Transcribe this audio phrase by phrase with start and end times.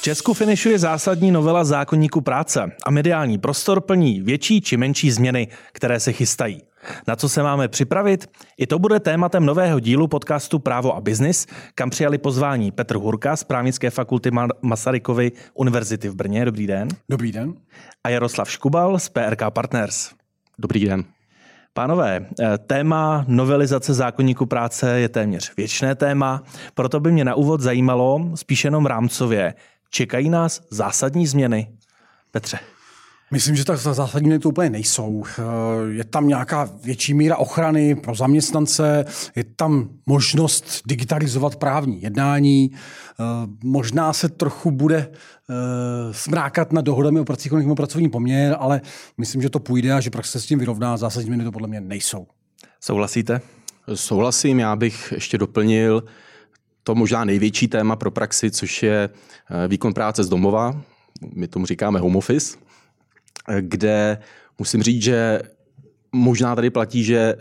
[0.00, 5.48] V Česku finišuje zásadní novela zákonníku práce a mediální prostor plní větší či menší změny,
[5.72, 6.62] které se chystají.
[7.08, 8.30] Na co se máme připravit?
[8.58, 13.36] I to bude tématem nového dílu podcastu Právo a biznis, kam přijali pozvání Petr Hurka
[13.36, 14.30] z právnické fakulty
[14.62, 16.44] Masarykovy univerzity v Brně.
[16.44, 16.88] Dobrý den.
[17.10, 17.54] Dobrý den.
[18.04, 20.10] A Jaroslav Škubal z PRK Partners.
[20.58, 21.04] Dobrý den.
[21.72, 26.42] Pánové, eh, téma novelizace zákonníku práce je téměř věčné téma,
[26.74, 29.54] proto by mě na úvod zajímalo, spíš jenom rámcově,
[29.90, 31.68] čekají nás zásadní změny?
[32.30, 32.58] Petře.
[33.32, 35.24] Myslím, že tak zásadní to úplně nejsou.
[35.38, 35.42] Eh,
[35.92, 39.04] je tam nějaká větší míra ochrany pro zaměstnance,
[39.36, 43.24] je tam možnost digitalizovat právní jednání, eh,
[43.64, 45.10] možná se trochu bude
[45.50, 45.54] eh,
[46.12, 48.80] smrákat na dohodami o pracích o pracovní poměr, ale
[49.18, 50.96] myslím, že to půjde a že praxe se s tím vyrovná.
[50.96, 52.26] Zásadní změny to podle mě nejsou.
[52.80, 53.40] Souhlasíte?
[53.94, 56.02] Souhlasím, já bych ještě doplnil
[56.82, 59.08] to možná největší téma pro praxi, což je
[59.68, 60.82] výkon práce z domova.
[61.34, 62.58] My tomu říkáme home office
[63.60, 64.18] kde
[64.58, 65.42] musím říct, že
[66.12, 67.34] možná tady platí, že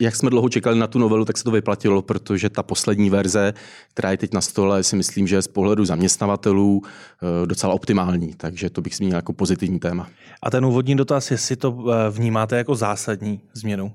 [0.00, 3.54] jak jsme dlouho čekali na tu novelu, tak se to vyplatilo, protože ta poslední verze,
[3.94, 8.34] která je teď na stole, si myslím, že je z pohledu zaměstnavatelů eh, docela optimální.
[8.36, 10.08] Takže to bych zmínil jako pozitivní téma.
[10.42, 13.92] A ten úvodní dotaz, jestli to eh, vnímáte jako zásadní změnu?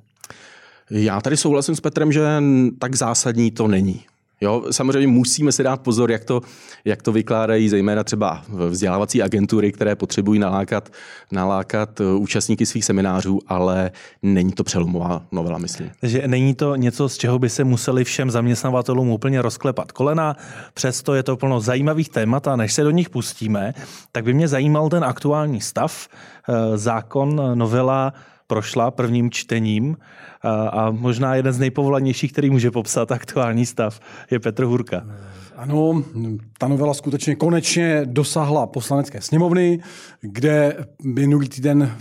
[0.89, 2.43] Já tady souhlasím s Petrem, že
[2.79, 4.05] tak zásadní to není.
[4.41, 6.41] Jo, samozřejmě musíme si dát pozor, jak to,
[6.85, 10.89] jak to vykládají zejména třeba vzdělávací agentury, které potřebují nalákat,
[11.31, 15.91] nalákat uh, účastníky svých seminářů, ale není to přelomová novela, myslím.
[16.01, 20.35] Takže není to něco, z čeho by se museli všem zaměstnavatelům úplně rozklepat kolena,
[20.73, 23.73] přesto je to plno zajímavých témat a než se do nich pustíme,
[24.11, 26.07] tak by mě zajímal ten aktuální stav,
[26.47, 28.13] uh, zákon, novela
[28.47, 29.97] prošla prvním čtením
[30.43, 33.99] a možná jeden z nejpovolanějších, který může popsat aktuální stav,
[34.31, 35.05] je Petr Hurka.
[35.55, 36.03] Ano,
[36.57, 39.79] ta novela skutečně konečně dosáhla poslanecké sněmovny,
[40.21, 41.97] kde minulý týden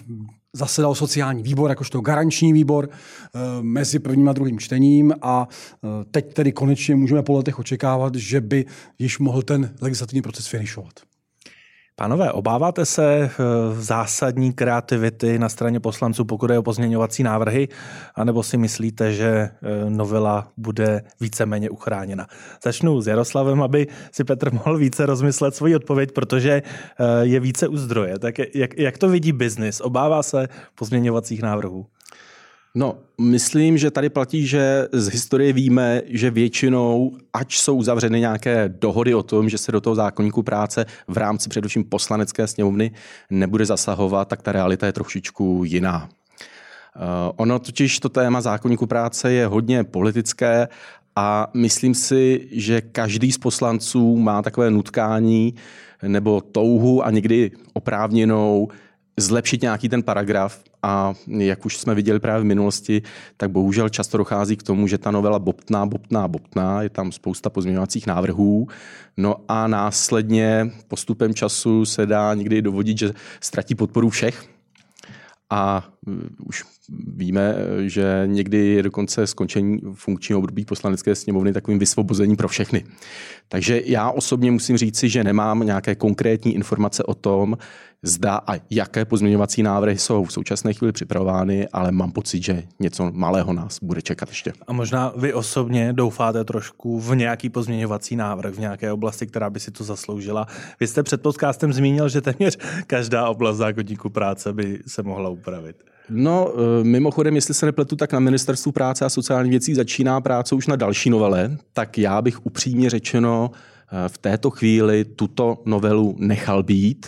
[0.52, 6.34] zasedal sociální výbor, jakožto garanční výbor eh, mezi prvním a druhým čtením a eh, teď
[6.34, 8.64] tedy konečně můžeme po letech očekávat, že by
[8.98, 11.07] již mohl ten legislativní proces finišovat.
[11.98, 13.30] Pánové, obáváte se eh,
[13.74, 17.68] zásadní kreativity na straně poslanců, pokud je o pozměňovací návrhy,
[18.14, 19.50] anebo si myslíte, že eh,
[19.90, 22.26] novela bude víceméně uchráněna?
[22.62, 27.68] Začnu s Jaroslavem, aby si Petr mohl více rozmyslet svoji odpověď, protože eh, je více
[27.68, 28.18] u zdroje.
[28.18, 29.80] Tak jak, jak to vidí biznis?
[29.80, 31.86] Obává se pozměňovacích návrhů?
[32.78, 38.68] No, myslím, že tady platí, že z historie víme, že většinou, ať jsou uzavřeny nějaké
[38.68, 42.90] dohody o tom, že se do toho zákonníku práce v rámci především poslanecké sněmovny
[43.30, 46.08] nebude zasahovat, tak ta realita je trošičku jiná.
[46.08, 47.02] Uh,
[47.36, 50.68] ono totiž to téma zákonníku práce je hodně politické
[51.16, 55.54] a myslím si, že každý z poslanců má takové nutkání
[56.02, 58.68] nebo touhu a někdy oprávněnou
[59.16, 63.02] zlepšit nějaký ten paragraf a jak už jsme viděli právě v minulosti,
[63.36, 67.50] tak bohužel často dochází k tomu, že ta novela bobtná, bobtná, bobtná, je tam spousta
[67.50, 68.68] pozměňovacích návrhů,
[69.16, 74.44] no a následně postupem času se dá někdy dovodit, že ztratí podporu všech,
[75.50, 75.88] a
[76.46, 76.64] už
[77.16, 77.54] víme,
[77.86, 82.84] že někdy je dokonce skončení funkčního období poslanecké sněmovny takovým vysvobozením pro všechny.
[83.48, 87.56] Takže já osobně musím říci, že nemám nějaké konkrétní informace o tom,
[88.02, 93.10] zda a jaké pozměňovací návrhy jsou v současné chvíli připravovány, ale mám pocit, že něco
[93.12, 94.52] malého nás bude čekat ještě.
[94.66, 99.60] A možná vy osobně doufáte trošku v nějaký pozměňovací návrh v nějaké oblasti, která by
[99.60, 100.46] si to zasloužila.
[100.80, 105.76] Vy jste před podcastem zmínil, že téměř každá oblast zákonníku práce by se mohla upravit.
[106.10, 110.54] No, e, mimochodem, jestli se nepletu, tak na Ministerstvu práce a sociálních věcí začíná práce
[110.54, 116.16] už na další novele, tak já bych upřímně řečeno e, v této chvíli tuto novelu
[116.18, 117.06] nechal být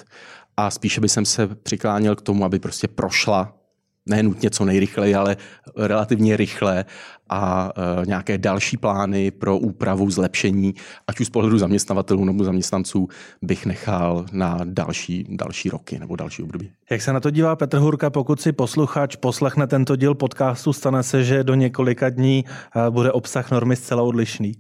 [0.56, 3.59] a spíše by jsem se přikláněl k tomu, aby prostě prošla
[4.08, 5.36] ne nutně co nejrychleji, ale
[5.76, 6.84] relativně rychle
[7.30, 7.72] a
[8.02, 10.74] e, nějaké další plány pro úpravu, zlepšení,
[11.06, 13.08] ať už z pohledu zaměstnavatelů nebo zaměstnanců,
[13.42, 16.70] bych nechal na další, další roky nebo další období.
[16.90, 21.02] Jak se na to dívá Petr Hurka, pokud si posluchač poslechne tento díl podcastu, stane
[21.02, 24.52] se, že do několika dní e, bude obsah normy zcela odlišný?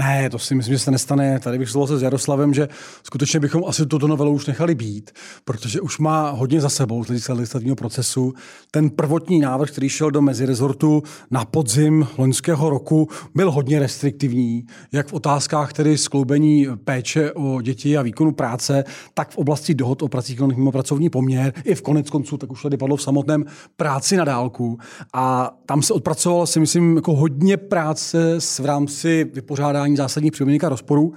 [0.00, 1.40] Ne, to si myslím, že se nestane.
[1.40, 2.68] Tady bych souhlasil s Jaroslavem, že
[3.02, 5.10] skutečně bychom asi tuto novelu už nechali být,
[5.44, 8.34] protože už má hodně za sebou z hlediska legislativního procesu.
[8.70, 15.08] Ten prvotní návrh, který šel do mezirezortu na podzim loňského roku, byl hodně restriktivní, jak
[15.08, 20.08] v otázkách tedy skloubení péče o děti a výkonu práce, tak v oblasti dohod o
[20.08, 23.44] pracích mimo pracovní poměr, i v konec konců, tak už tady padlo v samotném
[23.76, 24.78] práci na dálku.
[25.12, 30.68] A tam se odpracovalo si myslím jako hodně práce v rámci vypořádání zásadních připomínek a
[30.68, 31.14] rozporů,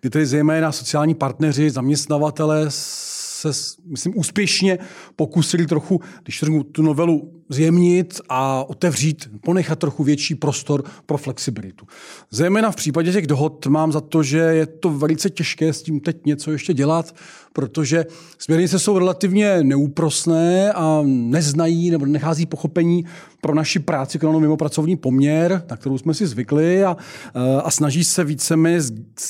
[0.00, 2.70] kdy tedy zejména sociální partneři, zaměstnavatele
[3.52, 4.78] se, myslím, úspěšně
[5.16, 11.86] pokusili trochu, když řeknu, tu novelu zjemnit a otevřít, ponechat trochu větší prostor pro flexibilitu.
[12.30, 16.00] Zejména v případě těch dohod mám za to, že je to velice těžké s tím
[16.00, 17.14] teď něco ještě dělat,
[17.52, 18.06] protože
[18.38, 23.04] směrnice jsou relativně neúprosné a neznají nebo nechází pochopení
[23.40, 26.96] pro naši práci kterou mimo pracovní poměr, na kterou jsme si zvykli a,
[27.64, 28.80] a snaží se víceméně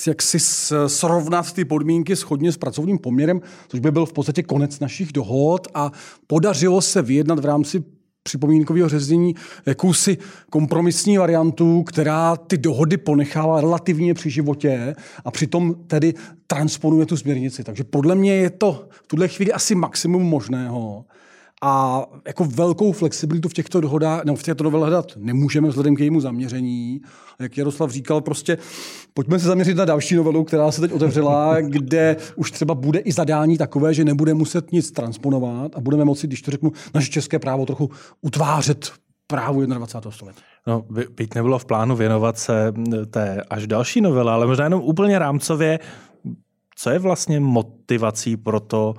[0.06, 0.38] jak si
[0.86, 5.68] srovnat ty podmínky schodně s pracovním poměrem, což by byl v podstatě konec našich dohod
[5.74, 5.92] a
[6.26, 7.84] podařilo se vyjednat v rámci
[8.24, 9.34] připomínkového řezení
[9.66, 10.18] jakousi
[10.50, 16.14] kompromisní variantu, která ty dohody ponechává relativně při životě a přitom tedy
[16.46, 17.64] transponuje tu směrnici.
[17.64, 21.04] Takže podle mě je to v tuhle chvíli asi maximum možného.
[21.62, 26.20] A jako velkou flexibilitu v těchto dohodách, nebo v těchto hledat nemůžeme vzhledem k jejímu
[26.20, 27.00] zaměření.
[27.38, 28.58] Jak Jaroslav říkal, prostě
[29.14, 33.12] pojďme se zaměřit na další novelu, která se teď otevřela, kde už třeba bude i
[33.12, 37.38] zadání takové, že nebude muset nic transponovat a budeme moci, když to řeknu, naše české
[37.38, 37.90] právo trochu
[38.20, 38.92] utvářet
[39.26, 40.10] právu 21.
[40.10, 40.40] století.
[40.66, 40.84] No,
[41.16, 42.72] byť nebylo v plánu věnovat se
[43.10, 45.78] té až další novele, ale možná jenom úplně rámcově,
[46.76, 48.94] co je vlastně motivací pro to,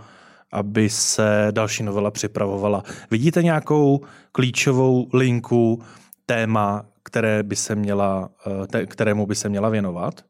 [0.52, 2.84] aby se další novela připravovala.
[3.12, 4.02] Vidíte nějakou
[4.32, 5.82] klíčovou linku,
[6.26, 8.30] téma, které by se měla,
[8.76, 10.26] eh, kterému by se měla věnovat?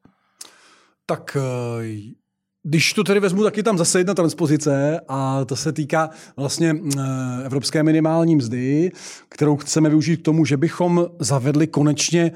[1.06, 2.16] Tak eh,
[2.64, 7.02] když to tedy vezmu, taky tam zase jedna transpozice a to se týká vlastně eh,
[7.46, 8.92] evropské minimální mzdy,
[9.30, 12.32] kterou chceme využít k tomu, že bychom zavedli konečně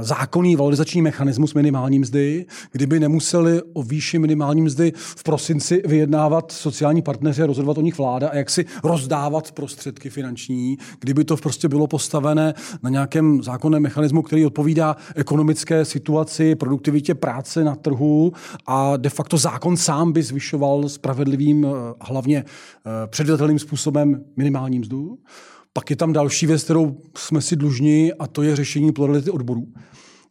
[0.00, 7.02] zákonný valorizační mechanismus minimální mzdy, kdyby nemuseli o výši minimální mzdy v prosinci vyjednávat sociální
[7.02, 11.68] partneři a rozhodovat o nich vláda a jak si rozdávat prostředky finanční, kdyby to prostě
[11.68, 18.32] bylo postavené na nějakém zákonném mechanismu, který odpovídá ekonomické situaci, produktivitě práce na trhu
[18.66, 25.18] a de facto zákon sám by zvyšoval spravedlivým, eh, hlavně eh, předvědatelným způsobem minimální mzdu.
[25.76, 29.66] Pak je tam další věc, kterou jsme si dlužní, a to je řešení plurality odborů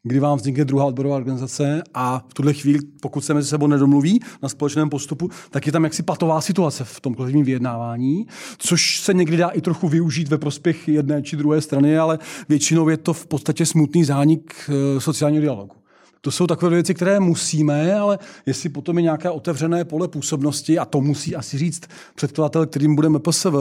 [0.04, 4.20] kdy vám vznikne druhá odborová organizace a v tuhle chvíli, pokud se mezi sebou nedomluví
[4.42, 9.14] na společném postupu, tak je tam jaksi patová situace v tom kolektivním vyjednávání, což se
[9.14, 12.20] někdy dá i trochu využít ve prospěch jedné či druhé strany, ale
[12.50, 15.83] většinou je to v podstatě smutný zánik eh, sociálního dialogu.
[16.26, 20.86] To jsou takové věci, které musíme, ale jestli potom je nějaké otevřené pole působnosti, a
[20.86, 21.84] to musí asi říct
[22.16, 23.54] předkladatel, kterým budeme PSV,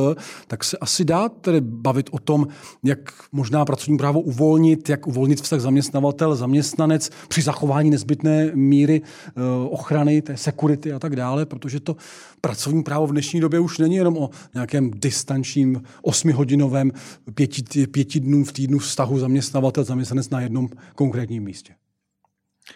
[0.46, 2.46] tak se asi dá tedy bavit o tom,
[2.82, 2.98] jak
[3.32, 9.30] možná pracovní právo uvolnit, jak uvolnit vztah zaměstnavatel, zaměstnanec při zachování nezbytné míry eh,
[9.70, 11.96] ochrany, té security a tak dále, protože to
[12.40, 16.92] pracovní právo v dnešní době už není jenom o nějakém distančním osmihodinovém
[17.34, 21.74] pěti, pěti dnů v týdnu vztahu zaměstnavatel, zaměstnanec na jednom konkrétním místě.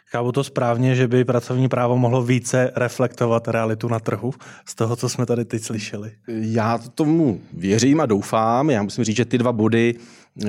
[0.06, 4.34] Chápu to správně, že by pracovní právo mohlo více reflektovat realitu na trhu
[4.68, 6.12] z toho, co jsme tady teď slyšeli?
[6.28, 8.70] Já tomu věřím a doufám.
[8.70, 9.94] Já musím říct, že ty dva body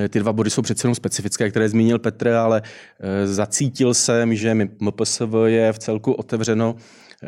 [0.10, 2.62] ty dva body jsou přece jenom specifické, které zmínil Petr, ale
[3.00, 6.76] eh, zacítil jsem, že MPSV je v celku otevřeno
[7.24, 7.28] eh,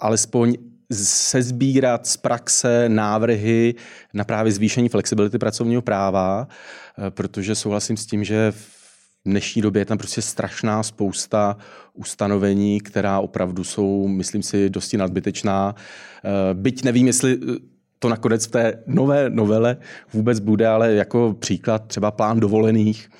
[0.00, 0.54] alespoň
[0.92, 3.74] se sbírat z praxe návrhy
[4.14, 8.83] na právě zvýšení flexibility pracovního práva, eh, protože souhlasím s tím, že v
[9.26, 11.56] dnešní době je tam prostě strašná spousta
[11.94, 15.74] ustanovení, která opravdu jsou, myslím si, dosti nadbytečná.
[16.24, 17.56] Eh, byť nevím, jestli eh,
[17.98, 19.76] to nakonec v té nové novele
[20.12, 23.10] vůbec bude, ale jako příklad třeba plán dovolených,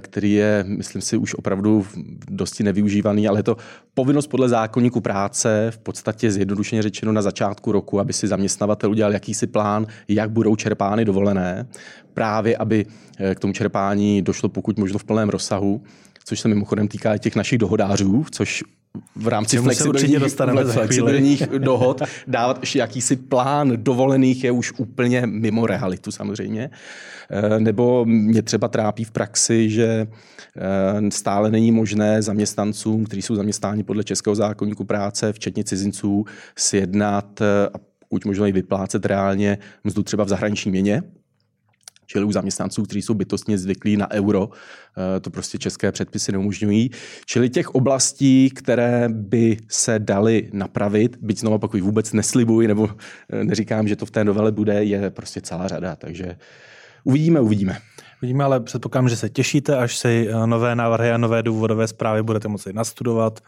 [0.00, 1.86] který je, myslím si, už opravdu
[2.30, 3.56] dosti nevyužívaný, ale je to
[3.94, 9.12] povinnost podle zákonníku práce, v podstatě zjednodušeně řečeno na začátku roku, aby si zaměstnavatel udělal
[9.12, 11.66] jakýsi plán, jak budou čerpány dovolené,
[12.14, 12.86] právě aby
[13.18, 15.82] eh, k tomu čerpání došlo pokud možno v plném rozsahu
[16.28, 18.64] což se mimochodem týká těch našich dohodářů, což
[19.16, 20.18] v rámci flexibilních,
[20.72, 26.70] flexibilních dohod dávat ještě jakýsi plán dovolených je už úplně mimo realitu samozřejmě.
[27.30, 30.06] Eh, nebo mě třeba trápí v praxi, že
[30.56, 36.24] eh, stále není možné zaměstnancům, kteří jsou zaměstnáni podle Českého zákonníku práce, včetně cizinců,
[36.56, 41.02] sjednat eh, a pokud možno i vyplácet reálně mzdu třeba v zahraniční měně,
[42.06, 44.48] čili u zaměstnanců, kteří jsou bytostně zvyklí na euro,
[45.16, 46.90] eh, to prostě české předpisy neumožňují.
[47.26, 52.90] Čili těch oblastí, které by se daly napravit, byť znovu pokud vůbec neslibuji, nebo
[53.32, 55.96] eh, neříkám, že to v té novele bude, je prostě celá řada.
[55.96, 56.36] Takže
[57.04, 57.78] uvidíme, uvidíme.
[58.22, 62.22] Uvidíme, ale předpokládám, že se těšíte, až si eh, nové návrhy a nové důvodové zprávy
[62.22, 63.40] budete moci nastudovat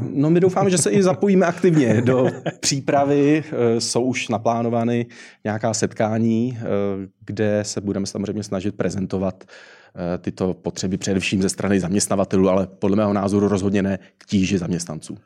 [0.00, 2.26] No my doufáme, že se i zapojíme aktivně do
[2.60, 3.44] přípravy.
[3.46, 5.06] Eh, jsou už naplánovány
[5.44, 6.64] nějaká setkání, eh,
[7.26, 12.96] kde se budeme samozřejmě snažit prezentovat eh, tyto potřeby především ze strany zaměstnavatelů, ale podle
[12.96, 15.18] mého názoru rozhodně ne k tíži zaměstnanců.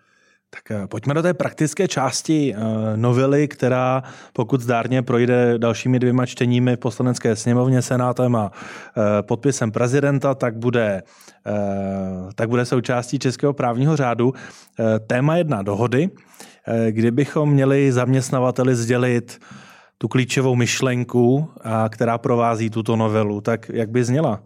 [0.55, 2.55] Tak pojďme do té praktické části
[2.97, 8.53] novely, která pokud zdárně projde dalšími dvěma čteními v poslanecké sněmovně, senátem a
[9.27, 11.03] podpisem prezidenta, tak bude
[11.47, 14.35] Eh, tak bude součástí českého právního řádu.
[14.79, 16.11] Eh, téma jedna dohody,
[16.67, 19.39] eh, kdybychom měli zaměstnavateli sdělit
[19.99, 21.51] tu klíčovou myšlenku,
[21.89, 24.43] která provází tuto novelu, tak jak by zněla?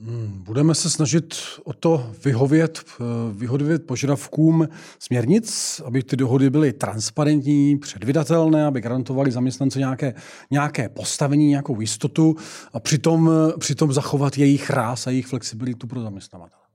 [0.00, 6.72] Hmm, budeme se snažit o to vyhovět, eh, vyhovět požadavkům směrnic, aby ty dohody byly
[6.72, 10.14] transparentní, předvydatelné, aby garantovali zaměstnance nějaké,
[10.50, 12.36] nějaké postavení, nějakou jistotu
[12.72, 16.67] a přitom, přitom zachovat jejich ráz a jejich flexibilitu pro zaměstnavatele.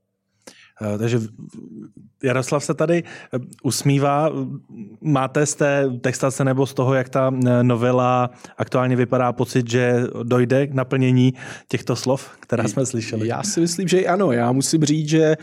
[0.81, 1.19] Eh, takže
[2.23, 4.29] Jaroslav se tady eh, usmívá.
[5.01, 10.03] Máte z té textace nebo z toho, jak ta eh, novela aktuálně vypadá, pocit, že
[10.23, 11.33] dojde k naplnění
[11.67, 13.27] těchto slov, která jsme slyšeli?
[13.27, 14.31] Já si myslím, že ano.
[14.31, 15.37] Já musím říct, že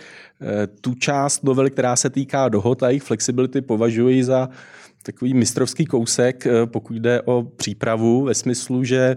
[0.80, 4.48] tu část novely, která se týká dohod a jejich flexibility, považuji za
[5.02, 9.16] takový mistrovský kousek, pokud jde o přípravu, ve smyslu, že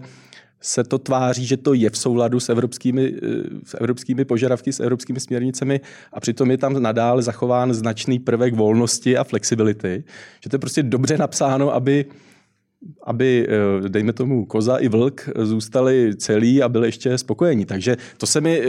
[0.66, 3.28] se to tváří, že to je v souladu s evropskými, eh,
[3.66, 5.82] s evropskými požadavky, s evropskými směrnicemi
[6.14, 10.04] a přitom je tam nadále zachován značný prvek volnosti a flexibility.
[10.44, 12.06] Že to je prostě dobře napsáno, aby
[13.04, 17.66] aby, eh, dejme tomu, koza i vlk zůstali celí a byli ještě spokojení.
[17.66, 18.66] Takže to se mi eh,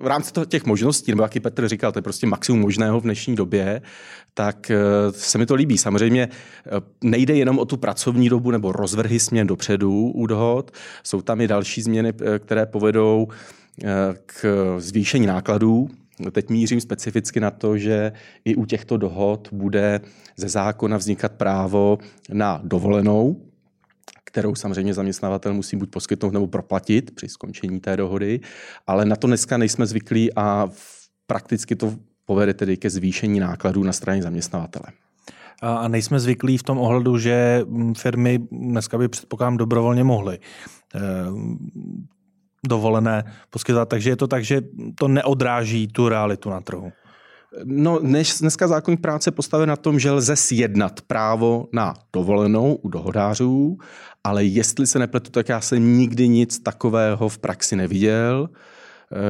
[0.00, 3.36] v rámci těch možností, nebo jaký Petr říkal, to je prostě maximum možného v dnešní
[3.36, 3.82] době,
[4.34, 4.76] tak eh,
[5.10, 5.78] se mi to líbí.
[5.78, 6.28] Samozřejmě
[7.04, 10.70] nejde jenom o tu pracovní dobu nebo rozvrhy směn dopředu u dohod,
[11.02, 13.28] jsou tam i další změny, které povedou
[14.26, 15.88] k zvýšení nákladů,
[16.32, 18.12] Teď mířím specificky na to, že
[18.44, 20.00] i u těchto dohod bude
[20.36, 21.98] ze zákona vznikat právo
[22.32, 23.36] na dovolenou,
[24.36, 28.40] kterou samozřejmě zaměstnavatel musí buď poskytnout nebo proplatit při skončení té dohody,
[28.86, 30.68] ale na to dneska nejsme zvyklí a
[31.26, 34.84] prakticky to povede tedy ke zvýšení nákladů na straně zaměstnavatele.
[35.62, 37.64] A nejsme zvyklí v tom ohledu, že
[37.96, 40.38] firmy dneska by předpokládám dobrovolně mohly
[40.94, 41.00] eh,
[42.68, 43.88] dovolené poskytovat.
[43.88, 44.60] Takže je to tak, že
[44.94, 46.92] to neodráží tu realitu na trhu.
[47.64, 52.88] No, dnes, dneska zákonník práce postaven na tom, že lze sjednat právo na dovolenou u
[52.88, 53.78] dohodářů,
[54.24, 58.48] ale jestli se nepletu, tak já jsem nikdy nic takového v praxi neviděl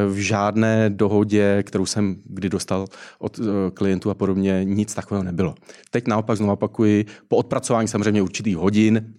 [0.09, 2.87] v žádné dohodě, kterou jsem kdy dostal
[3.19, 5.55] od eh, klientů a podobně, nic takového nebylo.
[5.91, 9.15] Teď naopak znovu opakuji, po odpracování samozřejmě určitých hodin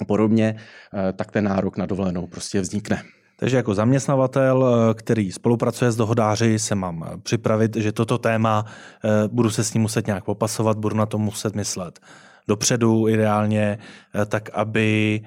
[0.00, 0.56] a podobně,
[0.94, 3.02] eh, tak ten nárok na dovolenou prostě vznikne.
[3.42, 8.64] Takže jako zaměstnavatel, eh, který spolupracuje s dohodáři, se mám eh, připravit, že toto téma
[8.64, 12.00] eh, budu se s ním muset nějak popasovat, budu na to muset myslet
[12.48, 13.78] dopředu ideálně,
[14.26, 15.20] tak aby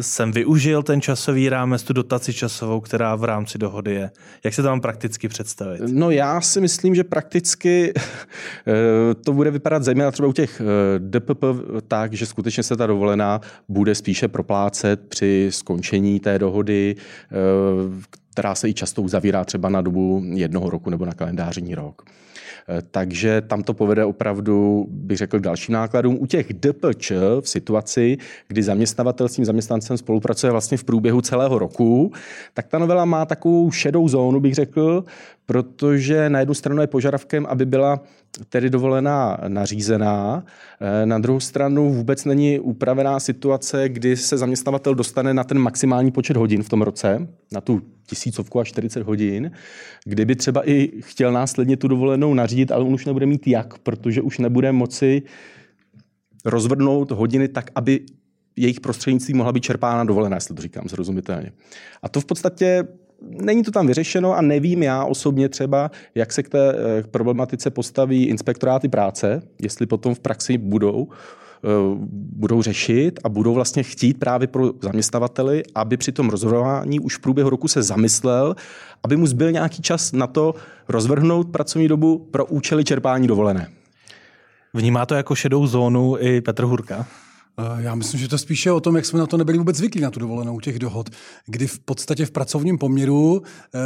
[0.00, 4.10] jsem využil ten časový rámec, tu dotaci časovou, která v rámci dohody je.
[4.44, 5.80] Jak se to mám prakticky představit?
[5.92, 7.92] No já si myslím, že prakticky
[8.66, 11.44] eh, to bude vypadat zejména třeba u těch eh, DPP
[11.88, 17.34] tak, že skutečně se ta dovolená bude spíše proplácet při skončení té dohody, eh,
[18.32, 22.02] která se i často uzavírá třeba na dobu jednoho roku nebo na kalendářní rok.
[22.68, 26.18] Eh, takže tam to povede opravdu, bych řekl, k dalším nákladům.
[26.20, 31.58] U těch DPČ v situaci, kdy zaměstnavatel s tím zaměstnancem spolupracuje vlastně v průběhu celého
[31.58, 32.12] roku,
[32.54, 35.04] tak ta novela má takovou šedou zónu, bych řekl,
[35.46, 38.00] protože na jednu stranu je požadavkem, aby byla
[38.48, 40.44] tedy dovolená nařízená.
[40.80, 46.10] Eh, na druhou stranu vůbec není upravená situace, kdy se zaměstnavatel dostane na ten maximální
[46.10, 49.50] počet hodin v tom roce, na tu tisícovku a 40 hodin,
[50.04, 54.22] kdyby třeba i chtěl následně tu dovolenou nařídit, ale on už nebude mít jak, protože
[54.22, 55.22] už nebude moci
[56.44, 58.00] rozvrhnout hodiny tak, aby
[58.56, 61.52] jejich prostřednictví mohla být čerpána dovolená, jestli to říkám zrozumitelně.
[62.02, 62.84] A to v podstatě
[63.28, 67.70] není to tam vyřešeno a nevím já osobně třeba, jak se k té eh, problematice
[67.70, 71.68] postaví inspektoráty práce, jestli potom v praxi budou eh,
[72.12, 77.20] budou řešit a budou vlastně chtít právě pro zaměstnavateli, aby při tom rozhodování už v
[77.20, 78.56] průběhu roku se zamyslel,
[79.04, 80.54] aby mu zbyl nějaký čas na to
[80.88, 83.68] rozvrhnout pracovní dobu pro účely čerpání dovolené.
[84.74, 87.06] Vnímá to jako šedou zónu i Petr Hurka?
[87.58, 90.00] Eh, já myslím, že to spíše o tom, jak jsme na to nebyli vůbec zvyklí
[90.00, 91.10] na tu dovolenou těch dohod,
[91.46, 93.42] kdy v podstatě v pracovním poměru
[93.74, 93.78] eh,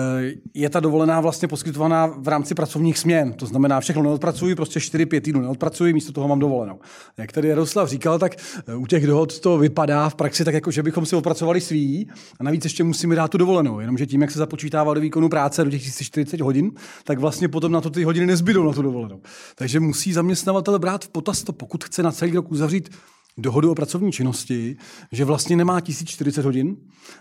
[0.55, 3.33] je ta dovolená vlastně poskytovaná v rámci pracovních směn.
[3.33, 6.79] To znamená, všechno neodpracuji, prostě 4-5 týdnů neodpracuji, místo toho mám dovolenou.
[7.19, 8.37] Jak tady Jaroslav říkal, tak
[8.69, 12.11] eh, u těch dohod to vypadá v praxi tak, jako že bychom si odpracovali svý
[12.41, 13.81] a navíc ještě musíme dát tu dovolenou.
[13.81, 16.71] Jenomže tím, jak se započítává do výkonu práce do těch 40 hodin,
[17.05, 19.21] tak vlastně potom na to ty hodiny nezbydou na tu dovolenou.
[19.55, 22.91] Takže musí zaměstnavatel brát v potaz to, pokud chce na celý rok uzavřít
[23.39, 24.77] dohodu o pracovní činnosti,
[25.13, 26.77] že vlastně nemá 1040 hodin,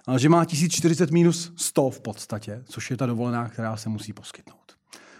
[0.07, 4.13] ale že má 1040 minus 100 v podstatě, což je ta dovolená, která se musí
[4.13, 4.57] poskytnout.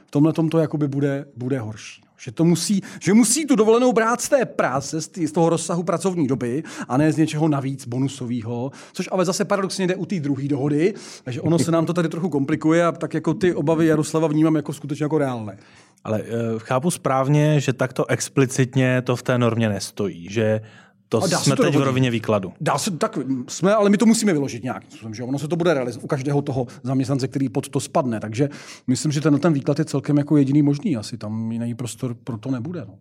[0.06, 2.06] V tomhle tom to jakoby bude, bude horší.
[2.18, 5.50] Že, to musí, že musí tu dovolenou brát z té práce, z, tý, z toho
[5.50, 10.06] rozsahu pracovní doby a ne z něčeho navíc bonusového, což ale zase paradoxně jde u
[10.06, 13.54] té druhé dohody, takže ono se nám to tady trochu komplikuje a tak jako ty
[13.54, 15.58] obavy Jaroslava vnímám jako skutečně jako reálné.
[16.04, 20.62] Ale uh, chápu správně, že takto explicitně to v té normě nestojí, že
[21.10, 21.82] to jsme to teď dovodit.
[21.82, 22.54] v rovině výkladu.
[22.62, 24.84] Dá se, tak jsme, ale my to musíme vyložit nějak.
[25.12, 28.20] že ono se to bude realizovat u každého toho zaměstnance, který pod to spadne.
[28.20, 28.50] Takže
[28.88, 30.98] myslím, že ten, ten výklad je celkem jako jediný možný.
[30.98, 32.86] Asi tam jiný prostor pro to nebude.
[32.88, 32.98] No.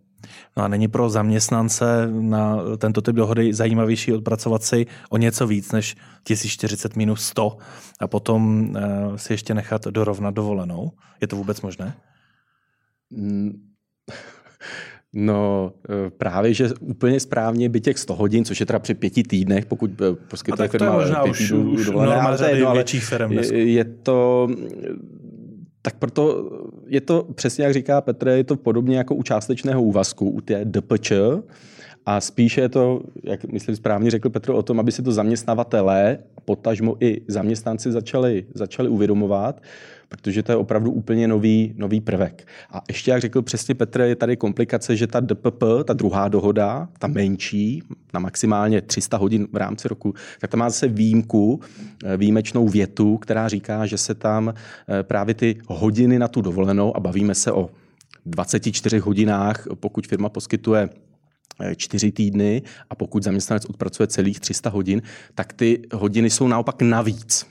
[0.57, 5.71] No a není pro zaměstnance na tento typ dohody zajímavější odpracovat si o něco víc
[5.71, 7.57] než 1040 minus 100
[7.99, 10.91] a potom uh, si ještě nechat dorovnat dovolenou?
[11.21, 11.95] Je to vůbec možné?
[13.09, 13.51] Mm.
[15.17, 15.71] No
[16.17, 19.91] právě, že úplně správně by těch 100 hodin, což je teda při pěti týdnech, pokud
[20.27, 21.53] poskytuje firma to je možná už
[22.33, 24.47] řady no, větších firm je, je to
[25.81, 26.51] tak proto
[26.87, 30.65] je to přesně jak říká Petr, je to podobně jako u částečného úvazku, u té
[30.65, 31.11] DPČ,
[32.05, 36.17] a spíše je to, jak myslím správně řekl Petr, o tom, aby si to zaměstnavatelé,
[36.45, 39.61] potažmo i zaměstnanci začali, začali uvědomovat,
[40.07, 42.47] protože to je opravdu úplně nový, nový prvek.
[42.71, 46.89] A ještě, jak řekl přesně Petr, je tady komplikace, že ta DPP, ta druhá dohoda,
[46.99, 47.83] ta menší,
[48.13, 51.59] na maximálně 300 hodin v rámci roku, tak ta má zase výjimku,
[52.05, 56.97] eh, výjimečnou větu, která říká, že se tam eh, právě ty hodiny na tu dovolenou,
[56.97, 57.69] a bavíme se o
[58.25, 60.89] 24 hodinách, pokud firma poskytuje
[61.61, 65.01] eh, čtyři týdny a pokud zaměstnanec odpracuje celých 300 hodin,
[65.35, 67.45] tak ty hodiny jsou naopak navíc.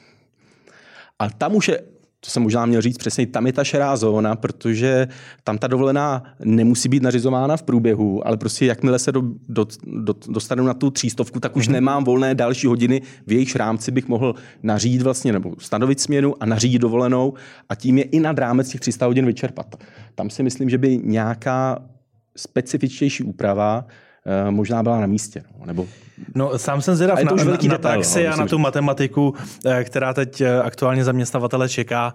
[1.18, 1.93] A tam už je
[2.24, 5.08] to jsem možná měl říct přesně, tam je ta šerá zóna, protože
[5.44, 10.14] tam ta dovolená nemusí být nařizována v průběhu, ale prostě jakmile se do, do, do,
[10.28, 11.72] dostanu na tu třístovku, tak už mm-hmm.
[11.72, 16.46] nemám volné další hodiny, v jejich rámci bych mohl nařídit vlastně, nebo stanovit směnu a
[16.46, 17.34] nařídit dovolenou
[17.68, 19.76] a tím je i nad rámec těch 300 hodin vyčerpat.
[20.14, 21.78] Tam si myslím, že by nějaká
[22.36, 23.86] specifičtější úprava
[24.50, 25.42] možná byla na místě.
[25.60, 25.86] No, nebo...
[26.34, 29.34] no sám jsem zvědav na, na, na praxi no, a na tu matematiku,
[29.66, 32.14] eh, která teď eh, aktuálně zaměstnavatele čeká,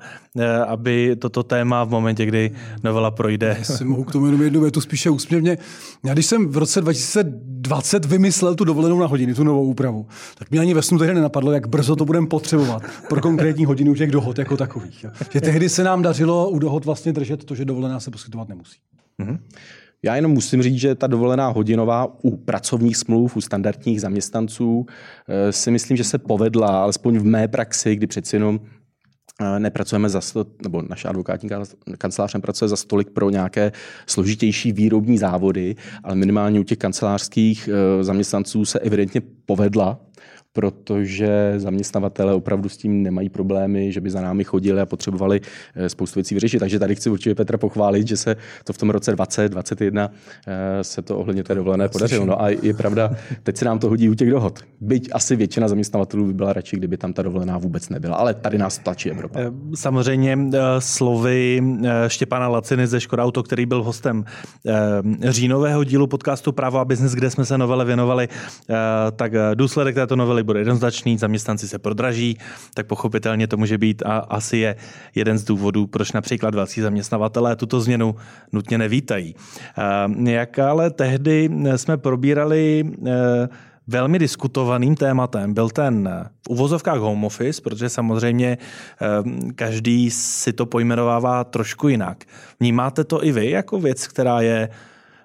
[0.68, 2.52] aby toto téma v momentě, kdy
[2.84, 3.56] novela projde.
[3.60, 5.58] Já si mohu k tomu jenom jednu větu spíše úsměvně.
[6.06, 10.52] Já když jsem v roce 2020 vymyslel tu dovolenou na hodiny, tu novou úpravu, tak
[10.52, 14.12] mi ani ve snu tehdy nenapadlo, jak brzo to budeme potřebovat pro konkrétní hodinu těch
[14.12, 15.06] dohod jako takových.
[15.30, 18.78] Že tehdy se nám dařilo u dohod vlastně držet to, že dovolená se poskytovat nemusí.
[19.20, 19.38] Mm-hmm.
[20.04, 24.86] Já jenom musím říct, že ta dovolená hodinová u pracovních smluv, u standardních zaměstnanců
[25.28, 28.60] eh, si myslím, že se povedla, alespoň v mé praxi, kdy přeci jenom
[29.42, 30.22] eh, nepracujeme za
[30.64, 31.50] nebo naše advokátní
[31.98, 33.72] kancelář nepracuje za stolik pro nějaké
[34.08, 40.00] složitější výrobní závody, ale minimálně u těch kancelářských eh, zaměstnanců se evidentně povedla
[40.54, 45.42] protože zaměstnavatele opravdu s tím nemají problémy, že by za námi chodili a potřebovali
[45.76, 46.60] eh, spoustu věcí vyřešit.
[46.60, 50.12] Takže tady chci určitě Petra pochválit, že se to v tom roce 2021
[50.48, 52.26] eh, se to ohledně té dovolené podařilo.
[52.26, 53.12] No a je pravda,
[53.44, 54.60] teď se nám to hodí u těch dohod.
[54.82, 58.18] Byť asi většina zaměstnavatelů by byla radši, kdyby tam ta dovolená vůbec nebyla.
[58.18, 59.40] Ale tady nás tlačí Evropa.
[59.40, 60.38] Eh, samozřejmě
[60.80, 61.64] slovy
[62.08, 64.26] Štěpána Laciny ze Škoda Auto, který byl hostem
[65.30, 68.28] říjnového dílu podcastu Právo a biznes, kde jsme se novele věnovali,
[69.16, 72.38] tak důsledek této novely bude jednoznačný, zaměstnanci se prodraží,
[72.74, 74.76] tak pochopitelně to může být a asi je
[75.16, 78.16] jeden z důvodů, proč například velcí zaměstnavatelé tuto změnu
[78.52, 79.36] nutně nevítají.
[80.26, 83.50] Jak ale tehdy jsme probírali e,
[83.88, 86.10] velmi diskutovaným tématem byl ten
[86.48, 88.58] v uvozovkách home office, protože samozřejmě e,
[89.54, 92.24] každý si to pojmenovává trošku jinak.
[92.60, 94.70] Vnímáte to i vy jako věc, která je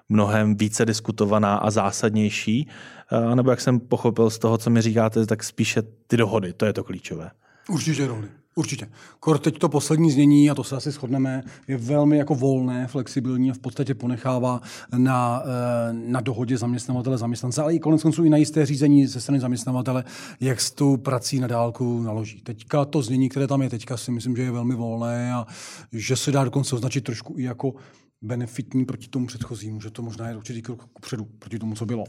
[0.09, 2.94] mnohem více diskutovaná a zásadnější, eh,
[3.35, 6.73] nebo jak jsem pochopil z toho, co mi říkáte, tak spíše ty dohody, to je
[6.73, 7.31] to klíčové.
[7.69, 8.27] Určitě dohody.
[8.57, 8.87] Určitě.
[9.19, 13.51] Kor teď to poslední znění, a to se asi shodneme, je velmi jako volné, flexibilní
[13.51, 14.61] a v podstatě ponechává
[14.97, 19.21] na, eh, na dohodě zaměstnavatele, zaměstnance, ale i konec konců i na jisté řízení ze
[19.21, 20.03] strany zaměstnavatele,
[20.39, 22.41] jak s tu prací na dálku naloží.
[22.41, 25.45] Teďka to znění, které tam je teďka, si myslím, že je velmi volné a
[25.91, 27.73] že se dá dokonce označit trošku i jako
[28.21, 32.03] benefitní proti tomu předchozímu, že to možná je určitý krok kupředu proti tomu, co bylo.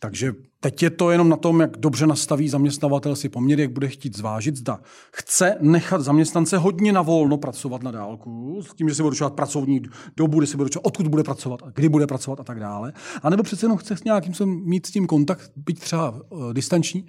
[0.00, 3.88] Takže teď je to jenom na tom, jak dobře nastaví zaměstnavatel si poměr, jak bude
[3.88, 4.80] chtít zvážit, zda
[5.12, 9.34] chce nechat zaměstnance hodně na volno pracovat na dálku, s tím, že si bude určovat
[9.34, 9.82] pracovní
[10.16, 12.92] dobu, kde si bude určovat, odkud bude pracovat, kdy bude pracovat a tak dále.
[13.22, 17.06] A nebo přece jenom chce nějakým způsobem mít s tím kontakt, být třeba uh, distanční,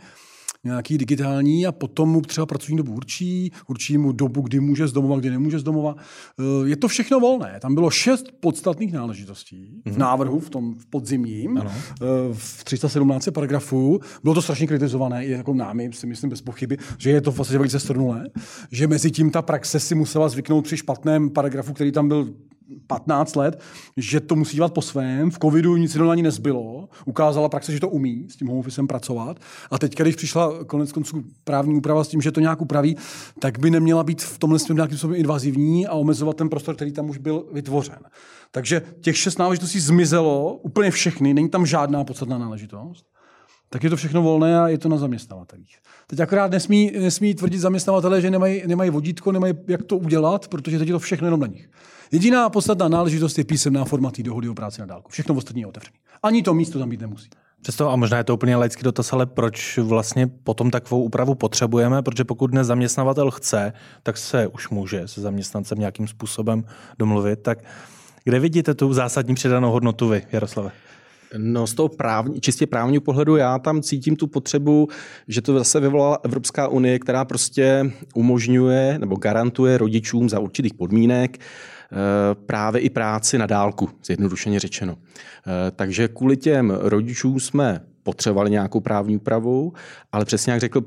[0.63, 4.91] nějaký digitální a potom mu třeba pracovní dobu určí, určí mu dobu, kdy může z
[4.91, 5.95] domova, kdy nemůže z domova.
[6.39, 7.59] Eh, je to všechno volné.
[7.61, 9.91] Tam bylo šest podstatných náležitostí mm-hmm.
[9.91, 9.99] v mhm.
[9.99, 11.71] návrhu, v tom v podzimním, ano.
[11.71, 13.99] Eh, v 317 paragrafu.
[14.23, 17.57] Bylo to strašně kritizované, i jako námi, si myslím bez pochyby, že je to vlastně
[17.57, 18.29] velice strnulé,
[18.71, 22.33] že mezi tím ta praxe si musela zvyknout při špatném paragrafu, který tam byl
[22.88, 23.62] 15 let,
[23.97, 25.32] že to musí dělat po svém.
[25.32, 26.89] V covidu nic jiného ani nezbylo.
[27.05, 29.39] Ukázala praxe, že to umí s tím home officem pracovat.
[29.71, 32.97] A teď, když přišla konec konců právní úprava s tím, že to nějak upraví,
[33.39, 36.91] tak by neměla být v tomhle směru nějakým způsobem invazivní a omezovat ten prostor, který
[36.91, 37.99] tam už byl vytvořen.
[38.51, 43.05] Takže těch šest náležitostí zmizelo, úplně všechny, není tam žádná podstatná náležitost
[43.69, 45.77] tak je to všechno volné a je to na zaměstnavatelích.
[46.08, 50.79] Teď akorát nesmí, nesmí tvrdit zaměstnavatele, že nemají, nemají vodítko, nemají jak to udělat, protože
[50.79, 51.69] teď je to všechno jenom na nich.
[52.12, 55.12] Jediná podstatná náležitost je písemná forma té dohody o práci na dálku.
[55.12, 55.97] Všechno ostatní je otevřené.
[56.23, 57.29] Ani to místo tam být nemusí.
[57.62, 62.01] Přesto, a možná je to úplně laický dotaz, ale proč vlastně potom takovou úpravu potřebujeme?
[62.01, 66.63] Protože pokud dnes zaměstnavatel chce, tak se už může se zaměstnancem nějakým způsobem
[66.99, 67.39] domluvit.
[67.39, 67.60] Tak
[68.23, 70.71] kde vidíte tu zásadní přidanou hodnotu vy, Jaroslave?
[71.37, 74.87] No z toho právní, čistě právního pohledu já tam cítím tu potřebu,
[75.27, 81.37] že to zase vyvolala Evropská unie, která prostě umožňuje nebo garantuje rodičům za určitých podmínek
[81.37, 81.95] eh,
[82.45, 84.97] právě i práci na dálku, zjednodušeně řečeno.
[84.97, 89.73] Eh, takže kvůli těm rodičům jsme potřebovali nějakou právní úpravu,
[90.11, 90.81] ale přesně jak řekl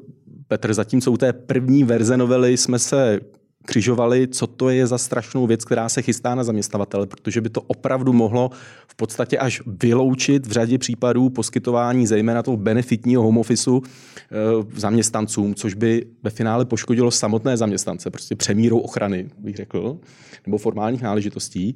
[0.49, 3.21] Petr, zatímco u té první verze novely jsme se
[3.65, 7.61] křižovali, co to je za strašnou věc, která se chystá na zaměstnavatele, protože by to
[7.61, 8.51] opravdu mohlo
[8.87, 14.37] v podstatě až vyloučit v řadě případů poskytování zejména toho benefitního home officeu eh,
[14.77, 19.99] zaměstnancům, což by ve finále poškodilo samotné zaměstnance, prostě přemírou ochrany, bych řekl,
[20.47, 21.75] nebo formálních náležitostí,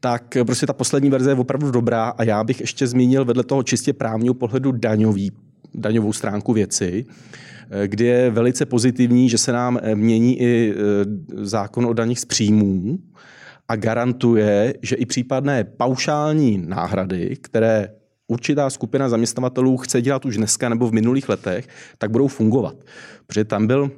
[0.00, 3.62] tak prostě ta poslední verze je opravdu dobrá a já bych ještě zmínil vedle toho
[3.62, 5.32] čistě právního pohledu daňový,
[5.74, 7.06] daňovou stránku věci,
[7.72, 10.76] Eh, kdy je velice pozitivní, že se nám eh, mění i eh,
[11.44, 12.98] zákon o daních z příjmů
[13.68, 17.88] a garantuje, že i případné paušální náhrady, které
[18.28, 22.74] určitá skupina zaměstnavatelů chce dělat už dneska nebo v minulých letech, tak budou fungovat.
[23.26, 23.90] Protože tam byl